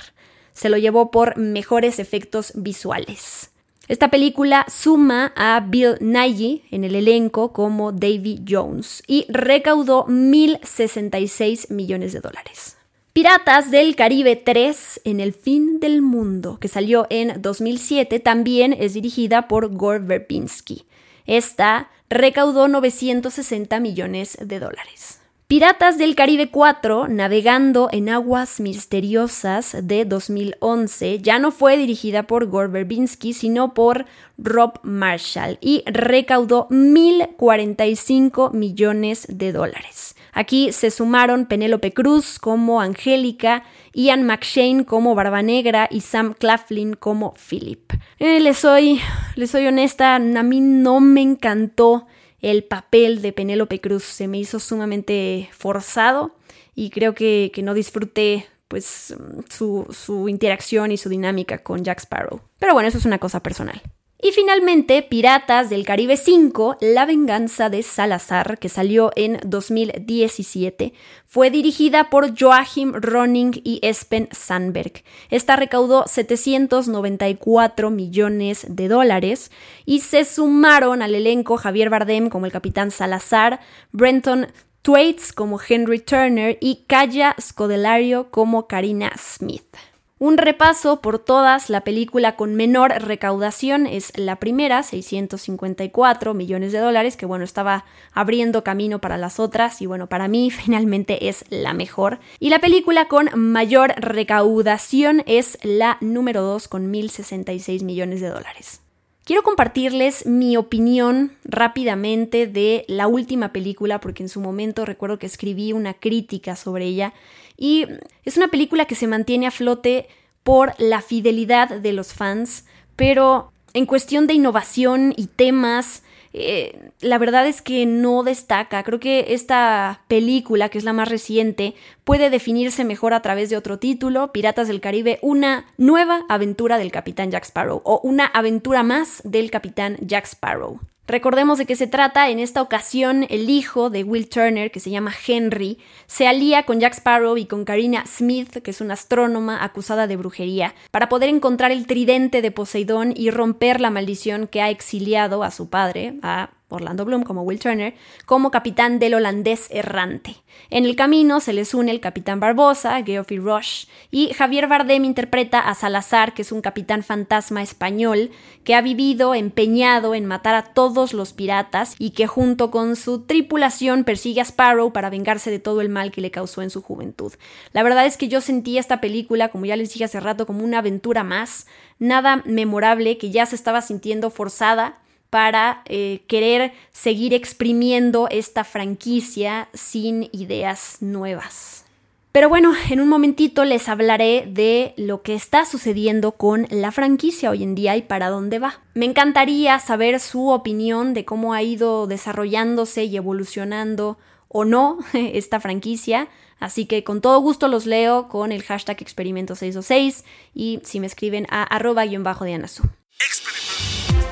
Se 0.53 0.69
lo 0.69 0.79
llevó 0.79 1.11
por 1.11 1.37
mejores 1.37 1.99
efectos 1.99 2.53
visuales. 2.55 3.51
Esta 3.89 4.11
película 4.11 4.65
suma 4.69 5.33
a 5.37 5.61
Bill 5.61 5.97
Nighy 6.01 6.65
en 6.71 6.85
el 6.85 6.95
elenco 6.95 7.53
como 7.53 7.93
Davy 7.93 8.43
Jones 8.49 9.03
y 9.07 9.27
recaudó 9.29 10.07
1.066 10.07 11.71
millones 11.71 12.13
de 12.13 12.21
dólares. 12.21 12.77
Piratas 13.13 13.71
del 13.71 13.95
Caribe 13.95 14.37
3 14.37 15.03
en 15.05 15.21
el 15.21 15.35
fin 15.35 15.81
del 15.81 16.01
mundo, 16.01 16.59
que 16.59 16.69
salió 16.69 17.07
en 17.11 17.43
2007, 17.43 18.21
también 18.21 18.73
es 18.73 18.95
dirigida 18.95 19.49
por 19.49 19.69
Gore 19.75 19.99
Verbinski. 19.99 20.87
Esta 21.27 21.91
recaudó 22.09 22.69
960 22.69 23.81
millones 23.81 24.39
de 24.41 24.61
dólares. 24.61 25.22
Piratas 25.53 25.99
del 25.99 26.15
Caribe 26.15 26.49
4, 26.49 27.09
Navegando 27.09 27.91
en 27.93 28.09
Aguas 28.09 28.59
Misteriosas 28.59 29.77
de 29.83 30.07
2011, 30.07 31.19
ya 31.19 31.39
no 31.39 31.51
fue 31.51 31.77
dirigida 31.77 32.23
por 32.23 32.47
Gore 32.47 32.69
Verbinski, 32.69 33.35
sino 33.35 33.75
por 33.75 34.07
Rob 34.39 34.81
Marshall 34.83 35.59
y 35.61 35.83
recaudó 35.85 36.69
1.045 36.71 38.55
millones 38.55 39.27
de 39.29 39.53
dólares. 39.53 40.17
Aquí 40.33 40.73
se 40.73 40.91
sumaron 40.91 41.45
Penélope 41.45 41.93
Cruz 41.93 42.39
como 42.39 42.81
Angélica, 42.81 43.65
Ian 43.93 44.23
McShane 44.23 44.87
como 44.87 45.15
Barba 45.15 45.43
Negra 45.43 45.87
y 45.91 46.01
Sam 46.01 46.33
Claflin 46.33 46.95
como 46.95 47.35
Philip. 47.35 47.93
Eh, 48.19 48.41
les, 48.41 48.57
soy, 48.57 49.03
les 49.37 49.51
soy 49.51 49.67
honesta, 49.67 50.15
a 50.15 50.19
mí 50.19 50.63
no 50.63 51.01
me 51.01 51.21
encantó 51.21 52.07
el 52.43 52.65
papel 52.65 53.23
de 53.23 53.33
Penélope 53.33 53.81
Cruz, 53.81 54.05
se 54.05 54.29
me 54.29 54.39
hizo 54.39 54.59
sumamente 54.59 55.49
forzado 55.53 56.37
y 56.75 56.91
creo 56.91 57.15
que, 57.15 57.51
no 57.63 57.73
disfruté 57.73 58.47
pues 58.69 59.15
su, 59.49 59.87
su 59.91 60.29
interacción 60.29 60.93
y 60.93 60.97
su 60.97 61.09
dinámica 61.09 61.59
con 61.59 61.85
Jack 61.85 62.01
Sparrow. 62.01 62.41
Pero 62.59 62.75
bueno, 62.75 62.89
eso 62.89 62.99
es 62.99 63.05
una 63.05 63.19
cosa 63.19 63.41
personal. 63.41 63.81
Y 64.25 64.31
finalmente, 64.31 65.03
Piratas 65.03 65.69
del 65.69 65.85
Caribe 65.85 66.17
5, 66.17 66.77
La 66.81 67.07
venganza 67.07 67.69
de 67.71 67.83
Salazar, 67.83 68.59
que 68.61 68.69
salió 68.69 69.11
en 69.17 69.41
2017, 69.45 70.93
fue 71.27 71.51
dirigida 71.51 72.09
por 72.09 72.39
Joachim 72.39 72.93
Ronning 72.95 73.51
y 73.65 73.81
Espen 73.83 74.29
Sandberg. 74.31 75.03
Esta 75.29 75.57
recaudó 75.57 76.05
794 76.07 77.91
millones 77.91 78.65
de 78.69 78.87
dólares 78.87 79.51
y 79.87 79.99
se 79.99 80.25
sumaron 80.25 81.03
al 81.03 81.17
elenco 81.17 81.57
Javier 81.57 81.91
Bardem 81.91 82.29
como 82.29 82.47
el 82.47 82.53
capitán 82.53 82.93
Salazar, 82.93 83.59
Brenton 83.91 84.47
Thwaites 84.83 85.33
como 85.33 85.59
Henry 85.69 85.99
Turner 85.99 86.59
y 86.61 86.85
Kaya 86.87 87.35
Scodelario 87.41 88.31
como 88.31 88.69
Karina 88.69 89.11
Smith. 89.19 89.77
Un 90.23 90.39
repaso 90.39 91.01
por 91.01 91.19
todas, 91.19 91.69
la 91.69 91.81
película 91.81 92.37
con 92.37 92.55
menor 92.55 92.93
recaudación 92.93 93.89
es 93.89 94.17
la 94.17 94.37
primera, 94.37 94.85
654 94.85 96.33
millones 96.33 96.71
de 96.71 96.79
dólares, 96.79 97.17
que 97.17 97.27
bueno, 97.27 97.45
estaba 97.45 97.87
abriendo 98.13 98.63
camino 98.63 99.01
para 99.01 99.17
las 99.17 99.41
otras 99.41 99.83
y 99.83 99.87
bueno, 99.87 100.09
para 100.09 100.29
mí 100.29 100.49
finalmente 100.53 101.29
es 101.29 101.45
la 101.49 101.75
mejor. 101.75 102.21
Y 102.39 102.51
la 102.51 102.61
película 102.61 103.09
con 103.09 103.31
mayor 103.35 103.95
recaudación 103.97 105.25
es 105.27 105.59
la 105.65 105.99
número 106.01 106.43
2 106.43 106.69
con 106.69 106.89
1066 106.89 107.83
millones 107.83 108.21
de 108.21 108.29
dólares. 108.29 108.81
Quiero 109.25 109.45
compartirles 109.45 110.27
mi 110.27 110.57
opinión 110.57 111.37
rápidamente 111.45 112.49
de 112.49 112.85
la 112.89 113.07
última 113.07 113.53
película, 113.53 114.01
porque 114.01 114.25
en 114.25 114.29
su 114.29 114.41
momento 114.41 114.85
recuerdo 114.85 115.19
que 115.19 115.27
escribí 115.27 115.73
una 115.73 115.95
crítica 115.95 116.57
sobre 116.57 116.87
ella, 116.87 117.15
y 117.57 117.87
es 118.25 118.37
una 118.37 118.49
película 118.49 118.87
que 118.87 118.97
se 118.97 119.07
mantiene 119.07 119.47
a 119.47 119.53
flote 119.53 120.09
por 120.43 120.75
la 120.79 121.03
fidelidad 121.03 121.69
de 121.69 121.93
los 121.93 122.15
fans, 122.15 122.67
pero 122.97 123.53
en 123.75 123.87
cuestión 123.87 124.27
de 124.27 124.35
innovación 124.35 125.15
y 125.17 125.29
temas, 125.29 126.03
eh, 126.33 126.91
la 127.01 127.19
verdad 127.19 127.47
es 127.47 127.63
que 127.63 127.87
no 127.87 128.23
destaca. 128.23 128.83
Creo 128.83 129.01
que 129.01 129.27
esta 129.29 130.03
película, 130.09 130.69
que 130.69 130.79
es 130.79 130.85
la 130.85 130.93
más 130.93 131.09
reciente, 131.09 131.75
puede 132.05 132.31
definirse 132.31 132.85
mejor 132.85 133.15
a 133.15 133.23
través 133.23 133.51
de 133.51 133.57
otro 133.57 133.79
título, 133.79 134.33
Piratas 134.33 134.69
del 134.69 134.81
Caribe, 134.81 135.19
una 135.23 135.67
nueva 135.77 136.25
aventura 136.29 136.79
del 136.79 136.93
Capitán 136.93 137.31
Jack 137.31 137.45
Sparrow 137.45 137.83
o 137.85 138.01
una 138.03 138.27
aventura 138.27 138.83
más 138.83 139.21
del 139.25 139.51
Capitán 139.51 139.97
Jack 140.01 140.27
Sparrow. 140.27 140.81
Recordemos 141.07 141.59
de 141.59 141.67
qué 141.67 141.75
se 141.75 141.89
trata, 141.89 142.31
en 142.31 142.39
esta 142.39 142.63
ocasión 142.63 143.27
el 143.29 143.51
hijo 143.51 143.91
de 143.91 144.05
Will 144.05 144.29
Turner, 144.29 144.71
que 144.71 144.79
se 144.79 144.91
llama 144.91 145.13
Henry, 145.27 145.79
se 146.07 146.29
alía 146.29 146.63
con 146.63 146.79
Jack 146.79 146.95
Sparrow 146.95 147.37
y 147.37 147.47
con 147.47 147.65
Karina 147.65 148.05
Smith, 148.07 148.63
que 148.63 148.71
es 148.71 148.81
una 148.81 148.95
astrónoma 148.95 149.65
acusada 149.65 150.07
de 150.07 150.17
brujería, 150.17 150.77
para 150.93 151.09
poder 151.09 151.29
encontrar 151.29 151.73
el 151.73 151.89
tridente 151.89 152.41
de 152.41 152.53
Poseidón 152.53 153.13
y 153.17 153.31
romper 153.31 153.81
la 153.81 153.91
maldición 153.91 154.47
que 154.47 154.63
ha 154.63 154.71
exiliado 154.71 155.43
a 155.43 155.51
su 155.51 155.69
padre, 155.69 156.19
a 156.23 156.51
Orlando 156.73 157.05
Bloom 157.05 157.23
como 157.23 157.43
Will 157.43 157.59
Turner, 157.59 157.95
como 158.27 158.51
capitán 158.51 158.99
del 158.99 159.15
holandés 159.15 159.69
errante. 159.71 160.37
En 160.71 160.85
el 160.85 160.97
camino 160.97 161.41
se 161.41 161.53
les 161.53 161.75
une 161.75 161.91
el 161.91 162.01
capitán 162.01 162.41
Barbosa, 162.41 163.03
Geoffrey 163.03 163.39
Rush, 163.39 163.87
y 164.11 164.33
Javier 164.33 164.69
Bardem 164.69 165.05
interpreta 165.05 165.61
a 165.61 165.75
Salazar, 165.75 166.35
que 166.35 166.43
es 166.43 166.53
un 166.53 166.61
capitán 166.61 167.03
fantasma 167.03 167.63
español 167.63 168.31
que 168.65 168.75
ha 168.75 168.81
vivido 168.81 169.35
empeñado 169.35 170.15
en 170.15 170.27
matar 170.27 170.55
a 170.55 170.63
todos 170.63 171.13
los 171.13 171.33
piratas 171.33 171.95
y 171.99 172.11
que 172.11 172.27
junto 172.27 172.71
con 172.71 172.97
su 172.97 173.23
tripulación 173.23 174.05
persigue 174.05 174.41
a 174.41 174.45
Sparrow 174.45 174.93
para 174.93 175.11
vengarse 175.11 175.51
de 175.51 175.59
todo 175.59 175.81
el 175.81 175.89
mal 175.89 176.11
que 176.11 176.21
le 176.21 176.31
causó 176.31 176.63
en 176.63 176.71
su 176.71 176.83
juventud. 176.83 177.33
La 177.73 177.83
verdad 177.83 178.07
es 178.07 178.17
que 178.17 178.29
yo 178.29 178.41
sentí 178.41 178.79
esta 178.79 179.01
película, 179.01 179.49
como 179.49 179.67
ya 179.67 179.77
les 179.77 179.93
dije 179.93 180.05
hace 180.05 180.21
rato, 180.21 180.47
como 180.47 180.65
una 180.65 180.79
aventura 180.79 181.25
más, 181.25 181.67
nada 181.99 182.43
memorable, 182.45 183.19
que 183.19 183.31
ya 183.31 183.47
se 183.47 183.57
estaba 183.57 183.83
sintiendo 183.83 184.31
forzada 184.31 185.02
para 185.33 185.81
eh, 185.87 186.25
querer 186.27 186.75
seguir 186.93 187.33
exprimiendo 187.33 188.29
esta 188.31 188.65
franquicia 188.65 189.71
sin 189.73 190.29
ideas 190.31 190.99
nuevas. 191.01 191.87
Pero 192.33 192.51
bueno, 192.51 192.75
en 192.91 193.01
un 193.01 193.09
momentito 193.09 193.65
les 193.65 193.89
hablaré 193.89 194.45
de 194.47 194.93
lo 194.99 195.23
que 195.23 195.35
está 195.35 195.65
sucediendo 195.65 196.33
con 196.33 196.67
la 196.69 196.93
franquicia 196.93 197.49
hoy 197.49 197.63
en 197.63 197.75
día 197.75 197.97
y 197.97 198.03
para 198.03 198.29
dónde 198.29 198.59
va. 198.59 198.83
Me 198.93 199.07
encantaría 199.07 199.79
saber 199.79 200.21
su 200.21 200.51
opinión 200.51 201.15
de 201.15 201.25
cómo 201.25 201.55
ha 201.55 201.63
ido 201.63 202.07
desarrollándose 202.07 203.05
y 203.05 203.17
evolucionando 203.17 204.19
o 204.49 204.67
no 204.67 204.99
esta 205.15 205.61
franquicia. 205.61 206.29
Así 206.61 206.85
que 206.85 207.05
con 207.05 207.23
todo 207.23 207.41
gusto 207.41 207.69
los 207.69 207.87
leo 207.87 208.29
con 208.29 208.53
el 208.53 208.63
hashtag 208.63 208.99
experimento626 208.99 210.25
y 210.53 210.81
si 210.85 211.01
me 211.01 211.07
escriben 211.07 211.47
a 211.49 211.63
arroba-dianasu. 211.75 212.83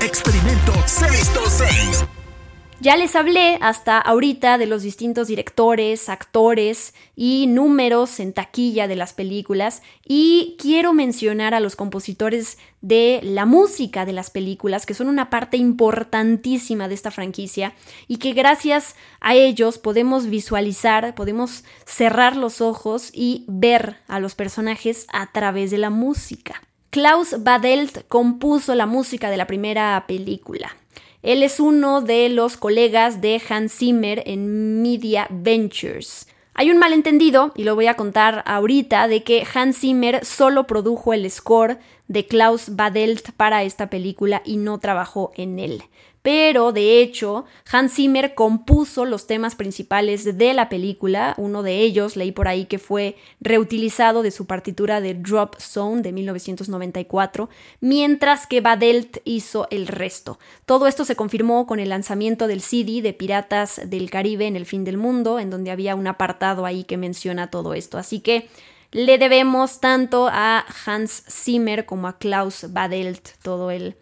Experimento 0.03 0.73
626. 0.87 2.05
Ya 2.79 2.97
les 2.97 3.15
hablé 3.15 3.59
hasta 3.61 3.99
ahorita 3.99 4.57
de 4.57 4.65
los 4.65 4.81
distintos 4.81 5.27
directores, 5.27 6.09
actores 6.09 6.95
y 7.15 7.45
números 7.45 8.19
en 8.19 8.33
taquilla 8.33 8.87
de 8.87 8.95
las 8.95 9.13
películas 9.13 9.83
y 10.03 10.55
quiero 10.59 10.91
mencionar 10.93 11.53
a 11.53 11.59
los 11.59 11.75
compositores 11.75 12.57
de 12.81 13.19
la 13.21 13.45
música 13.45 14.03
de 14.03 14.13
las 14.13 14.31
películas 14.31 14.87
que 14.87 14.95
son 14.95 15.07
una 15.07 15.29
parte 15.29 15.57
importantísima 15.57 16.87
de 16.87 16.95
esta 16.95 17.11
franquicia 17.11 17.75
y 18.07 18.17
que 18.17 18.33
gracias 18.33 18.95
a 19.19 19.35
ellos 19.35 19.77
podemos 19.77 20.25
visualizar, 20.25 21.13
podemos 21.13 21.63
cerrar 21.85 22.35
los 22.35 22.59
ojos 22.59 23.11
y 23.13 23.45
ver 23.47 23.97
a 24.07 24.19
los 24.19 24.33
personajes 24.33 25.05
a 25.13 25.31
través 25.31 25.69
de 25.69 25.77
la 25.77 25.91
música. 25.91 26.59
Klaus 26.91 27.41
Badelt 27.41 28.05
compuso 28.09 28.75
la 28.75 28.85
música 28.85 29.29
de 29.29 29.37
la 29.37 29.47
primera 29.47 30.03
película. 30.09 30.75
Él 31.23 31.41
es 31.41 31.61
uno 31.61 32.01
de 32.01 32.27
los 32.27 32.57
colegas 32.57 33.21
de 33.21 33.41
Hans 33.47 33.77
Zimmer 33.77 34.21
en 34.25 34.81
Media 34.81 35.25
Ventures. 35.29 36.27
Hay 36.53 36.69
un 36.69 36.79
malentendido, 36.79 37.53
y 37.55 37.63
lo 37.63 37.75
voy 37.75 37.87
a 37.87 37.93
contar 37.93 38.43
ahorita, 38.45 39.07
de 39.07 39.23
que 39.23 39.47
Hans 39.53 39.79
Zimmer 39.79 40.25
solo 40.25 40.67
produjo 40.67 41.13
el 41.13 41.31
score 41.31 41.77
de 42.09 42.27
Klaus 42.27 42.75
Badelt 42.75 43.31
para 43.37 43.63
esta 43.63 43.89
película 43.89 44.41
y 44.43 44.57
no 44.57 44.77
trabajó 44.77 45.31
en 45.37 45.59
él 45.59 45.83
pero 46.21 46.71
de 46.71 47.01
hecho 47.01 47.45
Hans 47.71 47.93
Zimmer 47.95 48.35
compuso 48.35 49.05
los 49.05 49.27
temas 49.27 49.55
principales 49.55 50.37
de 50.37 50.53
la 50.53 50.69
película, 50.69 51.33
uno 51.37 51.63
de 51.63 51.79
ellos 51.79 52.15
leí 52.15 52.31
por 52.31 52.47
ahí 52.47 52.65
que 52.65 52.79
fue 52.79 53.15
reutilizado 53.39 54.21
de 54.21 54.31
su 54.31 54.45
partitura 54.45 55.01
de 55.01 55.15
Drop 55.15 55.55
Zone 55.59 56.01
de 56.01 56.11
1994, 56.11 57.49
mientras 57.79 58.45
que 58.45 58.61
Badelt 58.61 59.17
hizo 59.23 59.67
el 59.71 59.87
resto. 59.87 60.37
Todo 60.65 60.87
esto 60.87 61.05
se 61.05 61.15
confirmó 61.15 61.65
con 61.65 61.79
el 61.79 61.89
lanzamiento 61.89 62.47
del 62.47 62.61
CD 62.61 63.01
de 63.01 63.13
Piratas 63.13 63.81
del 63.85 64.09
Caribe 64.09 64.45
en 64.45 64.55
el 64.55 64.65
fin 64.65 64.83
del 64.83 64.97
mundo, 64.97 65.39
en 65.39 65.49
donde 65.49 65.71
había 65.71 65.95
un 65.95 66.07
apartado 66.07 66.65
ahí 66.65 66.83
que 66.83 66.97
menciona 66.97 67.49
todo 67.49 67.73
esto, 67.73 67.97
así 67.97 68.19
que 68.19 68.47
le 68.91 69.17
debemos 69.17 69.79
tanto 69.79 70.27
a 70.29 70.65
Hans 70.85 71.23
Zimmer 71.29 71.85
como 71.85 72.09
a 72.09 72.17
Klaus 72.17 72.65
Badelt 72.73 73.29
todo 73.41 73.71
el 73.71 73.95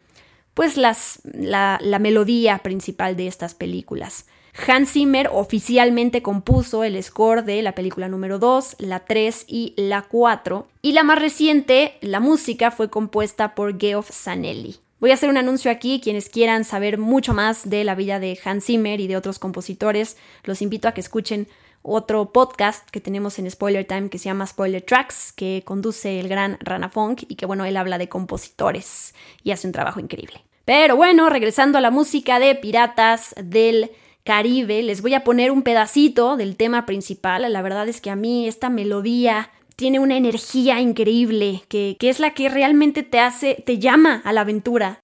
pues 0.60 0.76
las, 0.76 1.22
la, 1.24 1.80
la 1.82 2.00
melodía 2.00 2.58
principal 2.58 3.15
de 3.15 3.28
estas 3.28 3.54
películas. 3.54 4.26
Hans 4.67 4.91
Zimmer 4.91 5.30
oficialmente 5.32 6.22
compuso 6.22 6.84
el 6.84 7.02
score 7.02 7.45
de 7.45 7.62
la 7.62 7.76
película 7.76 8.10
número 8.10 8.39
2, 8.39 8.76
la 8.80 9.06
3 9.06 9.45
y 9.48 9.74
la 9.78 10.02
4, 10.02 10.67
y 10.82 10.91
la 10.91 11.06
más 11.06 11.17
reciente, 11.17 11.93
la 12.02 12.19
música, 12.19 12.72
fue 12.72 12.89
compuesta 12.89 13.56
por 13.56 13.80
Geoff 13.80 14.12
Zanelli. 14.12 14.76
Voy 15.00 15.12
a 15.12 15.13
hacer 15.13 15.30
un 15.30 15.38
anuncio 15.38 15.72
aquí, 15.72 16.02
quienes 16.04 16.28
quieran 16.28 16.65
saber 16.65 16.98
mucho 16.98 17.34
más 17.34 17.69
de 17.69 17.86
la 17.86 17.95
vida 17.95 18.19
de 18.19 18.38
Hans 18.43 18.65
Zimmer 18.65 19.00
y 19.00 19.08
de 19.08 19.15
otros 19.15 19.39
compositores, 19.39 20.17
los 20.43 20.62
invito 20.62 20.89
a 20.89 20.91
que 20.91 21.00
escuchen 21.00 21.48
otro 21.84 22.34
podcast 22.34 22.89
que 22.89 23.00
tenemos 23.00 23.39
en 23.39 23.50
Spoiler 23.50 23.88
Time 23.88 24.10
que 24.10 24.17
se 24.17 24.26
llama 24.26 24.45
Spoiler 24.45 24.82
Tracks, 24.82 25.32
que 25.32 25.63
conduce 25.65 26.19
el 26.19 26.28
gran 26.28 26.58
Rana 26.60 26.89
Funk 26.89 27.24
y 27.30 27.36
que 27.36 27.45
bueno, 27.45 27.63
él 27.63 27.78
habla 27.78 27.98
de 27.98 28.10
compositores 28.10 29.15
y 29.41 29.52
hace 29.52 29.65
un 29.65 29.72
trabajo 29.72 30.02
increíble. 30.02 30.43
Pero 30.70 30.96
bueno, 30.96 31.32
regresando 31.32 31.80
a 31.80 31.82
la 31.82 31.90
música 31.90 32.38
de 32.38 32.54
Piratas 32.54 33.34
del 33.44 33.90
Caribe, 34.24 34.84
les 34.84 35.02
voy 35.02 35.16
a 35.16 35.24
poner 35.24 35.50
un 35.50 35.64
pedacito 35.64 36.38
del 36.38 36.58
tema 36.58 36.86
principal. 36.86 37.52
La 37.52 37.64
verdad 37.64 37.90
es 37.90 38.02
que 38.02 38.12
a 38.12 38.16
mí 38.16 38.48
esta 38.48 38.70
melodía 38.70 39.50
tiene 39.76 39.98
una 39.98 40.16
energía 40.16 40.80
increíble, 40.80 41.64
que, 41.70 41.98
que 42.00 42.10
es 42.10 42.20
la 42.20 42.36
que 42.36 42.50
realmente 42.50 43.02
te 43.02 43.20
hace, 43.20 43.64
te 43.66 43.80
llama 43.80 44.22
a 44.24 44.32
la 44.32 44.42
aventura. 44.42 45.00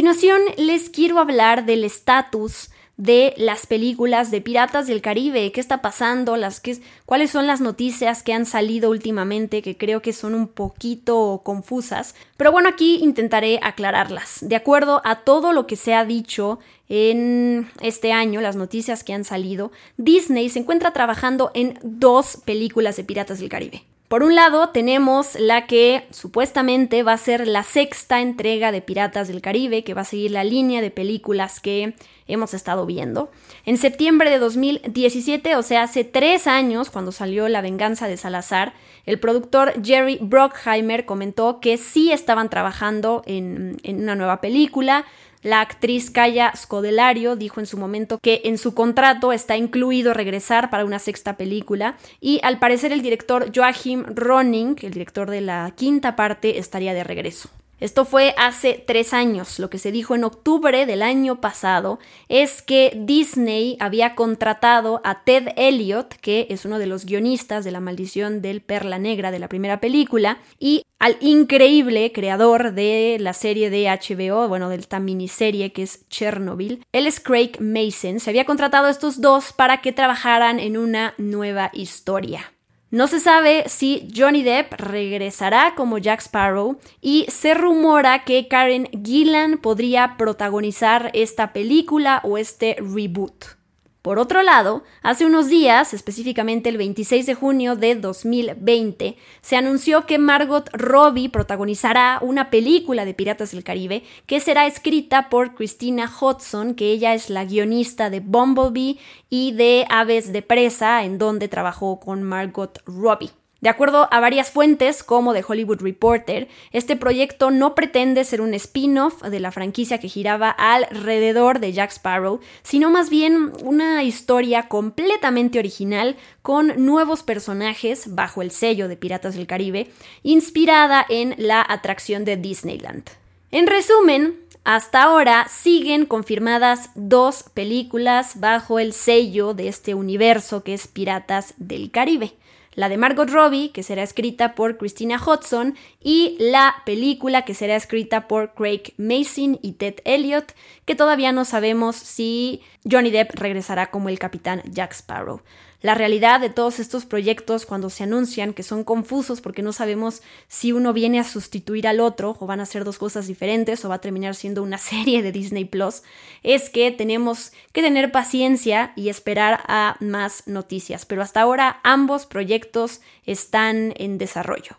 Continuación, 0.00 0.40
les 0.56 0.88
quiero 0.88 1.18
hablar 1.18 1.66
del 1.66 1.84
estatus 1.84 2.70
de 2.96 3.34
las 3.36 3.66
películas 3.66 4.30
de 4.30 4.40
Piratas 4.40 4.86
del 4.86 5.02
Caribe, 5.02 5.52
qué 5.52 5.60
está 5.60 5.82
pasando, 5.82 6.38
las, 6.38 6.58
qué, 6.58 6.78
cuáles 7.04 7.30
son 7.30 7.46
las 7.46 7.60
noticias 7.60 8.22
que 8.22 8.32
han 8.32 8.46
salido 8.46 8.88
últimamente 8.88 9.60
que 9.60 9.76
creo 9.76 10.00
que 10.00 10.14
son 10.14 10.34
un 10.34 10.48
poquito 10.48 11.42
confusas. 11.44 12.14
Pero 12.38 12.50
bueno, 12.50 12.70
aquí 12.70 12.96
intentaré 13.02 13.60
aclararlas. 13.62 14.38
De 14.40 14.56
acuerdo 14.56 15.02
a 15.04 15.16
todo 15.16 15.52
lo 15.52 15.66
que 15.66 15.76
se 15.76 15.92
ha 15.92 16.06
dicho 16.06 16.60
en 16.88 17.70
este 17.82 18.10
año, 18.10 18.40
las 18.40 18.56
noticias 18.56 19.04
que 19.04 19.12
han 19.12 19.24
salido, 19.24 19.70
Disney 19.98 20.48
se 20.48 20.60
encuentra 20.60 20.94
trabajando 20.94 21.50
en 21.52 21.78
dos 21.82 22.38
películas 22.46 22.96
de 22.96 23.04
Piratas 23.04 23.38
del 23.38 23.50
Caribe. 23.50 23.84
Por 24.10 24.24
un 24.24 24.34
lado, 24.34 24.70
tenemos 24.70 25.38
la 25.38 25.68
que 25.68 26.08
supuestamente 26.10 27.04
va 27.04 27.12
a 27.12 27.16
ser 27.16 27.46
la 27.46 27.62
sexta 27.62 28.20
entrega 28.20 28.72
de 28.72 28.82
Piratas 28.82 29.28
del 29.28 29.40
Caribe, 29.40 29.84
que 29.84 29.94
va 29.94 30.00
a 30.00 30.04
seguir 30.04 30.32
la 30.32 30.42
línea 30.42 30.80
de 30.80 30.90
películas 30.90 31.60
que 31.60 31.94
hemos 32.26 32.52
estado 32.52 32.86
viendo. 32.86 33.30
En 33.64 33.76
septiembre 33.76 34.28
de 34.28 34.40
2017, 34.40 35.54
o 35.54 35.62
sea, 35.62 35.84
hace 35.84 36.02
tres 36.02 36.48
años, 36.48 36.90
cuando 36.90 37.12
salió 37.12 37.48
La 37.48 37.60
venganza 37.60 38.08
de 38.08 38.16
Salazar, 38.16 38.72
el 39.06 39.20
productor 39.20 39.74
Jerry 39.80 40.18
Brockheimer 40.20 41.04
comentó 41.04 41.60
que 41.60 41.76
sí 41.76 42.10
estaban 42.10 42.50
trabajando 42.50 43.22
en, 43.26 43.76
en 43.84 44.02
una 44.02 44.16
nueva 44.16 44.40
película, 44.40 45.04
la 45.42 45.60
actriz 45.60 46.10
Kaya 46.10 46.52
Scodelario 46.56 47.36
dijo 47.36 47.60
en 47.60 47.66
su 47.66 47.78
momento 47.78 48.18
que 48.18 48.42
en 48.44 48.58
su 48.58 48.74
contrato 48.74 49.32
está 49.32 49.56
incluido 49.56 50.14
regresar 50.14 50.70
para 50.70 50.84
una 50.84 50.98
sexta 50.98 51.36
película 51.36 51.96
y 52.20 52.40
al 52.42 52.58
parecer 52.58 52.92
el 52.92 53.02
director 53.02 53.50
Joachim 53.54 54.04
Ronning, 54.14 54.76
el 54.82 54.92
director 54.92 55.30
de 55.30 55.40
la 55.40 55.72
quinta 55.76 56.16
parte, 56.16 56.58
estaría 56.58 56.94
de 56.94 57.04
regreso. 57.04 57.50
Esto 57.80 58.04
fue 58.04 58.34
hace 58.36 58.82
tres 58.86 59.12
años. 59.14 59.58
Lo 59.58 59.70
que 59.70 59.78
se 59.78 59.90
dijo 59.90 60.14
en 60.14 60.24
octubre 60.24 60.86
del 60.86 61.02
año 61.02 61.40
pasado 61.40 61.98
es 62.28 62.62
que 62.62 62.92
Disney 62.94 63.76
había 63.80 64.14
contratado 64.14 65.00
a 65.02 65.24
Ted 65.24 65.48
Elliott, 65.56 66.14
que 66.20 66.46
es 66.50 66.64
uno 66.64 66.78
de 66.78 66.86
los 66.86 67.06
guionistas 67.06 67.64
de 67.64 67.70
La 67.70 67.80
maldición 67.80 68.42
del 68.42 68.60
Perla 68.60 68.98
Negra 68.98 69.30
de 69.30 69.38
la 69.38 69.48
primera 69.48 69.80
película, 69.80 70.38
y 70.58 70.82
al 70.98 71.16
increíble 71.20 72.12
creador 72.12 72.74
de 72.74 73.16
la 73.18 73.32
serie 73.32 73.70
de 73.70 73.86
HBO, 73.86 74.46
bueno, 74.48 74.68
de 74.68 74.76
esta 74.76 75.00
miniserie 75.00 75.72
que 75.72 75.82
es 75.82 76.06
Chernobyl. 76.08 76.84
Él 76.92 77.06
es 77.06 77.20
Craig 77.20 77.52
Mason. 77.58 78.20
Se 78.20 78.28
había 78.28 78.44
contratado 78.44 78.86
a 78.86 78.90
estos 78.90 79.22
dos 79.22 79.54
para 79.54 79.80
que 79.80 79.92
trabajaran 79.92 80.60
en 80.60 80.76
una 80.76 81.14
nueva 81.16 81.70
historia. 81.72 82.52
No 82.90 83.06
se 83.06 83.20
sabe 83.20 83.64
si 83.68 84.08
Johnny 84.16 84.42
Depp 84.42 84.72
regresará 84.72 85.74
como 85.76 85.98
Jack 85.98 86.22
Sparrow 86.22 86.80
y 87.00 87.24
se 87.28 87.54
rumora 87.54 88.24
que 88.24 88.48
Karen 88.48 88.88
Gillan 89.04 89.58
podría 89.58 90.16
protagonizar 90.16 91.12
esta 91.14 91.52
película 91.52 92.20
o 92.24 92.36
este 92.36 92.76
reboot. 92.80 93.59
Por 94.02 94.18
otro 94.18 94.42
lado, 94.42 94.82
hace 95.02 95.26
unos 95.26 95.48
días, 95.48 95.92
específicamente 95.92 96.70
el 96.70 96.78
26 96.78 97.26
de 97.26 97.34
junio 97.34 97.76
de 97.76 97.96
2020, 97.96 99.18
se 99.42 99.56
anunció 99.56 100.06
que 100.06 100.18
Margot 100.18 100.70
Robbie 100.72 101.28
protagonizará 101.28 102.18
una 102.22 102.48
película 102.48 103.04
de 103.04 103.12
Piratas 103.12 103.50
del 103.50 103.62
Caribe 103.62 104.02
que 104.24 104.40
será 104.40 104.66
escrita 104.66 105.28
por 105.28 105.54
Christina 105.54 106.10
Hodson, 106.10 106.74
que 106.74 106.92
ella 106.92 107.12
es 107.12 107.28
la 107.28 107.44
guionista 107.44 108.08
de 108.08 108.20
Bumblebee 108.20 108.96
y 109.28 109.52
de 109.52 109.84
Aves 109.90 110.32
de 110.32 110.40
Presa, 110.40 111.04
en 111.04 111.18
donde 111.18 111.48
trabajó 111.48 112.00
con 112.00 112.22
Margot 112.22 112.82
Robbie. 112.86 113.39
De 113.60 113.68
acuerdo 113.68 114.08
a 114.10 114.20
varias 114.20 114.50
fuentes, 114.50 115.02
como 115.02 115.34
The 115.34 115.44
Hollywood 115.46 115.82
Reporter, 115.82 116.48
este 116.72 116.96
proyecto 116.96 117.50
no 117.50 117.74
pretende 117.74 118.24
ser 118.24 118.40
un 118.40 118.54
spin-off 118.54 119.22
de 119.22 119.38
la 119.38 119.52
franquicia 119.52 119.98
que 119.98 120.08
giraba 120.08 120.50
alrededor 120.50 121.60
de 121.60 121.72
Jack 121.72 121.90
Sparrow, 121.92 122.40
sino 122.62 122.88
más 122.88 123.10
bien 123.10 123.52
una 123.62 124.02
historia 124.02 124.68
completamente 124.68 125.58
original 125.58 126.16
con 126.40 126.72
nuevos 126.84 127.22
personajes 127.22 128.14
bajo 128.14 128.40
el 128.40 128.50
sello 128.50 128.88
de 128.88 128.96
Piratas 128.96 129.34
del 129.34 129.46
Caribe, 129.46 129.90
inspirada 130.22 131.04
en 131.06 131.34
la 131.36 131.64
atracción 131.68 132.24
de 132.24 132.38
Disneyland. 132.38 133.10
En 133.50 133.66
resumen, 133.66 134.40
hasta 134.64 135.02
ahora 135.02 135.46
siguen 135.48 136.06
confirmadas 136.06 136.90
dos 136.94 137.44
películas 137.52 138.40
bajo 138.40 138.78
el 138.78 138.94
sello 138.94 139.52
de 139.52 139.68
este 139.68 139.94
universo 139.94 140.62
que 140.62 140.72
es 140.72 140.86
Piratas 140.86 141.52
del 141.58 141.90
Caribe 141.90 142.34
la 142.74 142.88
de 142.88 142.96
Margot 142.96 143.28
Robbie, 143.28 143.70
que 143.72 143.82
será 143.82 144.02
escrita 144.02 144.54
por 144.54 144.76
Christina 144.78 145.20
Hodson, 145.24 145.76
y 146.02 146.36
la 146.38 146.76
película 146.86 147.44
que 147.44 147.54
será 147.54 147.76
escrita 147.76 148.28
por 148.28 148.54
Craig 148.54 148.94
Mason 148.96 149.58
y 149.62 149.72
Ted 149.72 149.96
Elliott, 150.04 150.52
que 150.84 150.94
todavía 150.94 151.32
no 151.32 151.44
sabemos 151.44 151.96
si 151.96 152.62
Johnny 152.90 153.10
Depp 153.10 153.34
regresará 153.34 153.90
como 153.90 154.08
el 154.08 154.18
capitán 154.18 154.62
Jack 154.70 154.92
Sparrow 154.92 155.42
la 155.82 155.94
realidad 155.94 156.40
de 156.40 156.50
todos 156.50 156.78
estos 156.78 157.06
proyectos 157.06 157.66
cuando 157.66 157.90
se 157.90 158.04
anuncian, 158.04 158.52
que 158.52 158.62
son 158.62 158.84
confusos 158.84 159.40
porque 159.40 159.62
no 159.62 159.72
sabemos 159.72 160.22
si 160.48 160.72
uno 160.72 160.92
viene 160.92 161.18
a 161.18 161.24
sustituir 161.24 161.88
al 161.88 162.00
otro 162.00 162.36
o 162.40 162.46
van 162.46 162.60
a 162.60 162.66
ser 162.66 162.84
dos 162.84 162.98
cosas 162.98 163.26
diferentes 163.26 163.84
o 163.84 163.88
va 163.88 163.96
a 163.96 164.00
terminar 164.00 164.34
siendo 164.34 164.62
una 164.62 164.78
serie 164.90 165.22
de 165.22 165.32
Disney 165.32 165.64
Plus, 165.64 166.02
es 166.42 166.70
que 166.70 166.90
tenemos 166.90 167.52
que 167.72 167.82
tener 167.82 168.12
paciencia 168.12 168.92
y 168.96 169.08
esperar 169.08 169.60
a 169.66 169.96
más 170.00 170.46
noticias. 170.46 171.06
Pero 171.06 171.22
hasta 171.22 171.40
ahora 171.40 171.80
ambos 171.82 172.26
proyectos 172.26 173.00
están 173.24 173.94
en 173.96 174.18
desarrollo. 174.18 174.76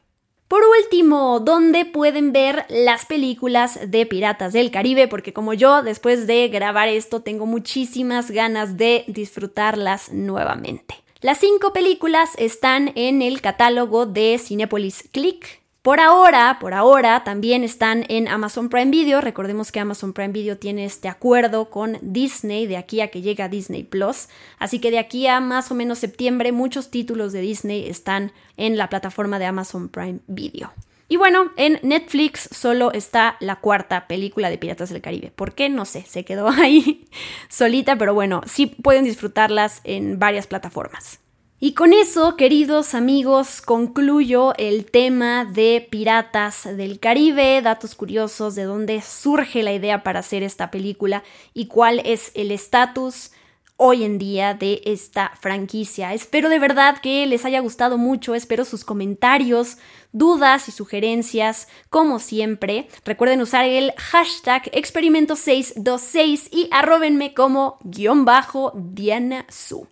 Por 0.52 0.64
último, 0.66 1.40
¿dónde 1.40 1.86
pueden 1.86 2.34
ver 2.34 2.66
las 2.68 3.06
películas 3.06 3.80
de 3.88 4.06
Piratas 4.06 4.52
del 4.52 4.70
Caribe? 4.70 5.08
Porque 5.08 5.32
como 5.32 5.54
yo, 5.54 5.82
después 5.82 6.28
de 6.28 6.50
grabar 6.50 6.90
esto, 6.90 7.22
tengo 7.22 7.46
muchísimas 7.46 8.32
ganas 8.32 8.76
de 8.76 9.06
disfrutarlas 9.08 10.12
nuevamente. 10.12 10.96
Las 11.22 11.38
cinco 11.38 11.72
películas 11.72 12.32
están 12.38 12.92
en 12.96 13.22
el 13.22 13.40
catálogo 13.40 14.06
de 14.06 14.38
Cinepolis 14.40 15.08
Click, 15.14 15.61
por 15.82 16.00
ahora, 16.00 16.58
por 16.60 16.76
ahora, 16.76 17.24
también 17.24 17.63
están 17.63 18.06
en 18.08 18.28
Amazon 18.28 18.70
Prime 18.70 18.91
Video. 18.91 19.20
Recordemos 19.20 19.72
que 19.72 19.80
Amazon 19.80 20.13
Prime 20.13 20.32
Video 20.32 20.58
tiene 20.58 20.86
este 20.86 21.08
acuerdo 21.08 21.72
con 21.72 21.98
Disney 22.02 22.67
de 22.67 22.78
aquí 22.78 23.02
a 23.02 23.08
que 23.08 23.22
llega 23.22 23.50
Disney 23.50 23.84
Plus. 23.84 24.28
Así 24.60 24.78
que 24.78 24.91
de 24.91 25.00
aquí 25.00 25.26
a 25.26 25.39
más 25.39 25.72
o 25.72 25.76
menos 25.76 25.98
septiembre, 25.98 26.52
muchos 26.52 26.91
títulos 26.91 27.34
de 27.34 27.41
Disney 27.41 27.89
están 27.89 28.32
en 28.58 28.78
la 28.78 28.89
plataforma 28.89 29.39
de 29.39 29.46
Amazon 29.46 29.89
Prime 29.89 30.20
Video. 30.28 30.72
Y 31.08 31.17
bueno, 31.17 31.52
en 31.58 31.80
Netflix 31.82 32.48
solo 32.52 32.91
está 32.91 33.38
la 33.39 33.56
cuarta 33.56 34.08
película 34.08 34.52
de 34.52 34.60
Piratas 34.60 34.91
del 34.91 35.02
Caribe. 35.02 35.32
¿Por 35.36 35.56
qué? 35.56 35.67
No 35.67 35.86
sé, 35.86 36.04
se 36.08 36.24
quedó 36.24 36.48
ahí 36.62 37.08
solita, 37.50 37.98
pero 37.98 38.13
bueno, 38.13 38.41
sí 38.46 38.67
pueden 38.67 39.04
disfrutarlas 39.04 39.82
en 39.84 40.20
varias 40.20 40.46
plataformas. 40.46 41.21
Y 41.63 41.74
con 41.74 41.93
eso, 41.93 42.38
queridos 42.38 42.95
amigos, 42.95 43.62
concluyo 43.62 44.56
el 44.58 44.86
tema 44.86 45.45
de 45.45 45.88
Piratas 45.91 46.63
del 46.76 47.00
Caribe, 47.00 47.62
datos 47.62 47.93
curiosos 47.93 48.56
de 48.56 48.63
dónde 48.63 49.04
surge 49.04 49.62
la 49.62 49.71
idea 49.71 50.02
para 50.02 50.21
hacer 50.21 50.41
esta 50.41 50.71
película 50.71 51.21
y 51.54 51.67
cuál 51.67 52.02
es 52.04 52.32
el 52.34 52.50
estatus 52.50 53.30
hoy 53.78 54.04
en 54.04 54.17
día 54.17 54.56
de 54.56 54.82
esta 54.86 55.34
franquicia. 55.39 56.15
Espero 56.15 56.50
de 56.50 56.58
verdad 56.58 56.97
que 56.97 57.28
les 57.28 57.45
haya 57.45 57.60
gustado 57.60 58.00
mucho, 58.00 58.34
espero 58.34 58.65
sus 58.65 58.84
comentarios, 58.84 59.78
dudas 60.12 60.67
y 60.67 60.71
sugerencias, 60.71 61.67
como 61.91 62.17
siempre. 62.17 62.88
Recuerden 63.06 63.39
usar 63.39 63.65
el 63.65 63.93
hashtag 63.97 64.63
experimento626 64.71 66.47
y 66.50 66.69
arrobenme 66.71 67.36
como 67.36 67.78
guion 67.84 68.26
bajo 68.26 68.74
Diana 68.74 69.45
Su. 69.47 69.90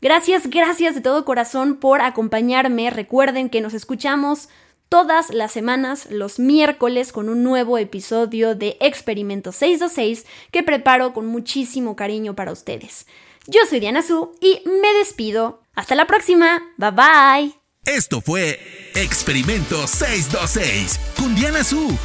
Gracias, 0.00 0.48
gracias 0.48 0.94
de 0.94 1.00
todo 1.02 1.24
corazón 1.24 1.76
por 1.76 2.00
acompañarme. 2.00 2.90
Recuerden 2.90 3.50
que 3.50 3.60
nos 3.60 3.74
escuchamos 3.74 4.48
todas 4.88 5.30
las 5.30 5.52
semanas, 5.52 6.08
los 6.10 6.38
miércoles, 6.38 7.12
con 7.12 7.28
un 7.28 7.42
nuevo 7.42 7.76
episodio 7.78 8.54
de 8.54 8.76
Experimento 8.80 9.52
626 9.52 10.26
que 10.50 10.62
preparo 10.62 11.12
con 11.12 11.26
muchísimo 11.26 11.96
cariño 11.96 12.34
para 12.34 12.52
ustedes. 12.52 13.06
Yo 13.46 13.60
soy 13.68 13.80
Diana 13.80 14.02
Su 14.02 14.32
y 14.40 14.62
me 14.66 14.92
despido. 14.98 15.62
Hasta 15.74 15.94
la 15.94 16.06
próxima. 16.06 16.62
Bye 16.76 16.90
bye. 16.90 17.54
Esto 17.84 18.20
fue 18.20 18.58
Experimento 18.94 19.86
626 19.86 20.98
con 21.18 21.34
Diana 21.34 21.62
Su. 21.62 21.96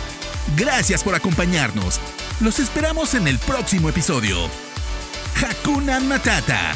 Gracias 0.57 1.03
por 1.03 1.15
acompañarnos. 1.15 1.99
Los 2.41 2.59
esperamos 2.59 3.13
en 3.15 3.27
el 3.27 3.39
próximo 3.39 3.89
episodio. 3.89 4.37
Hakuna 5.41 5.99
Matata 6.01 6.75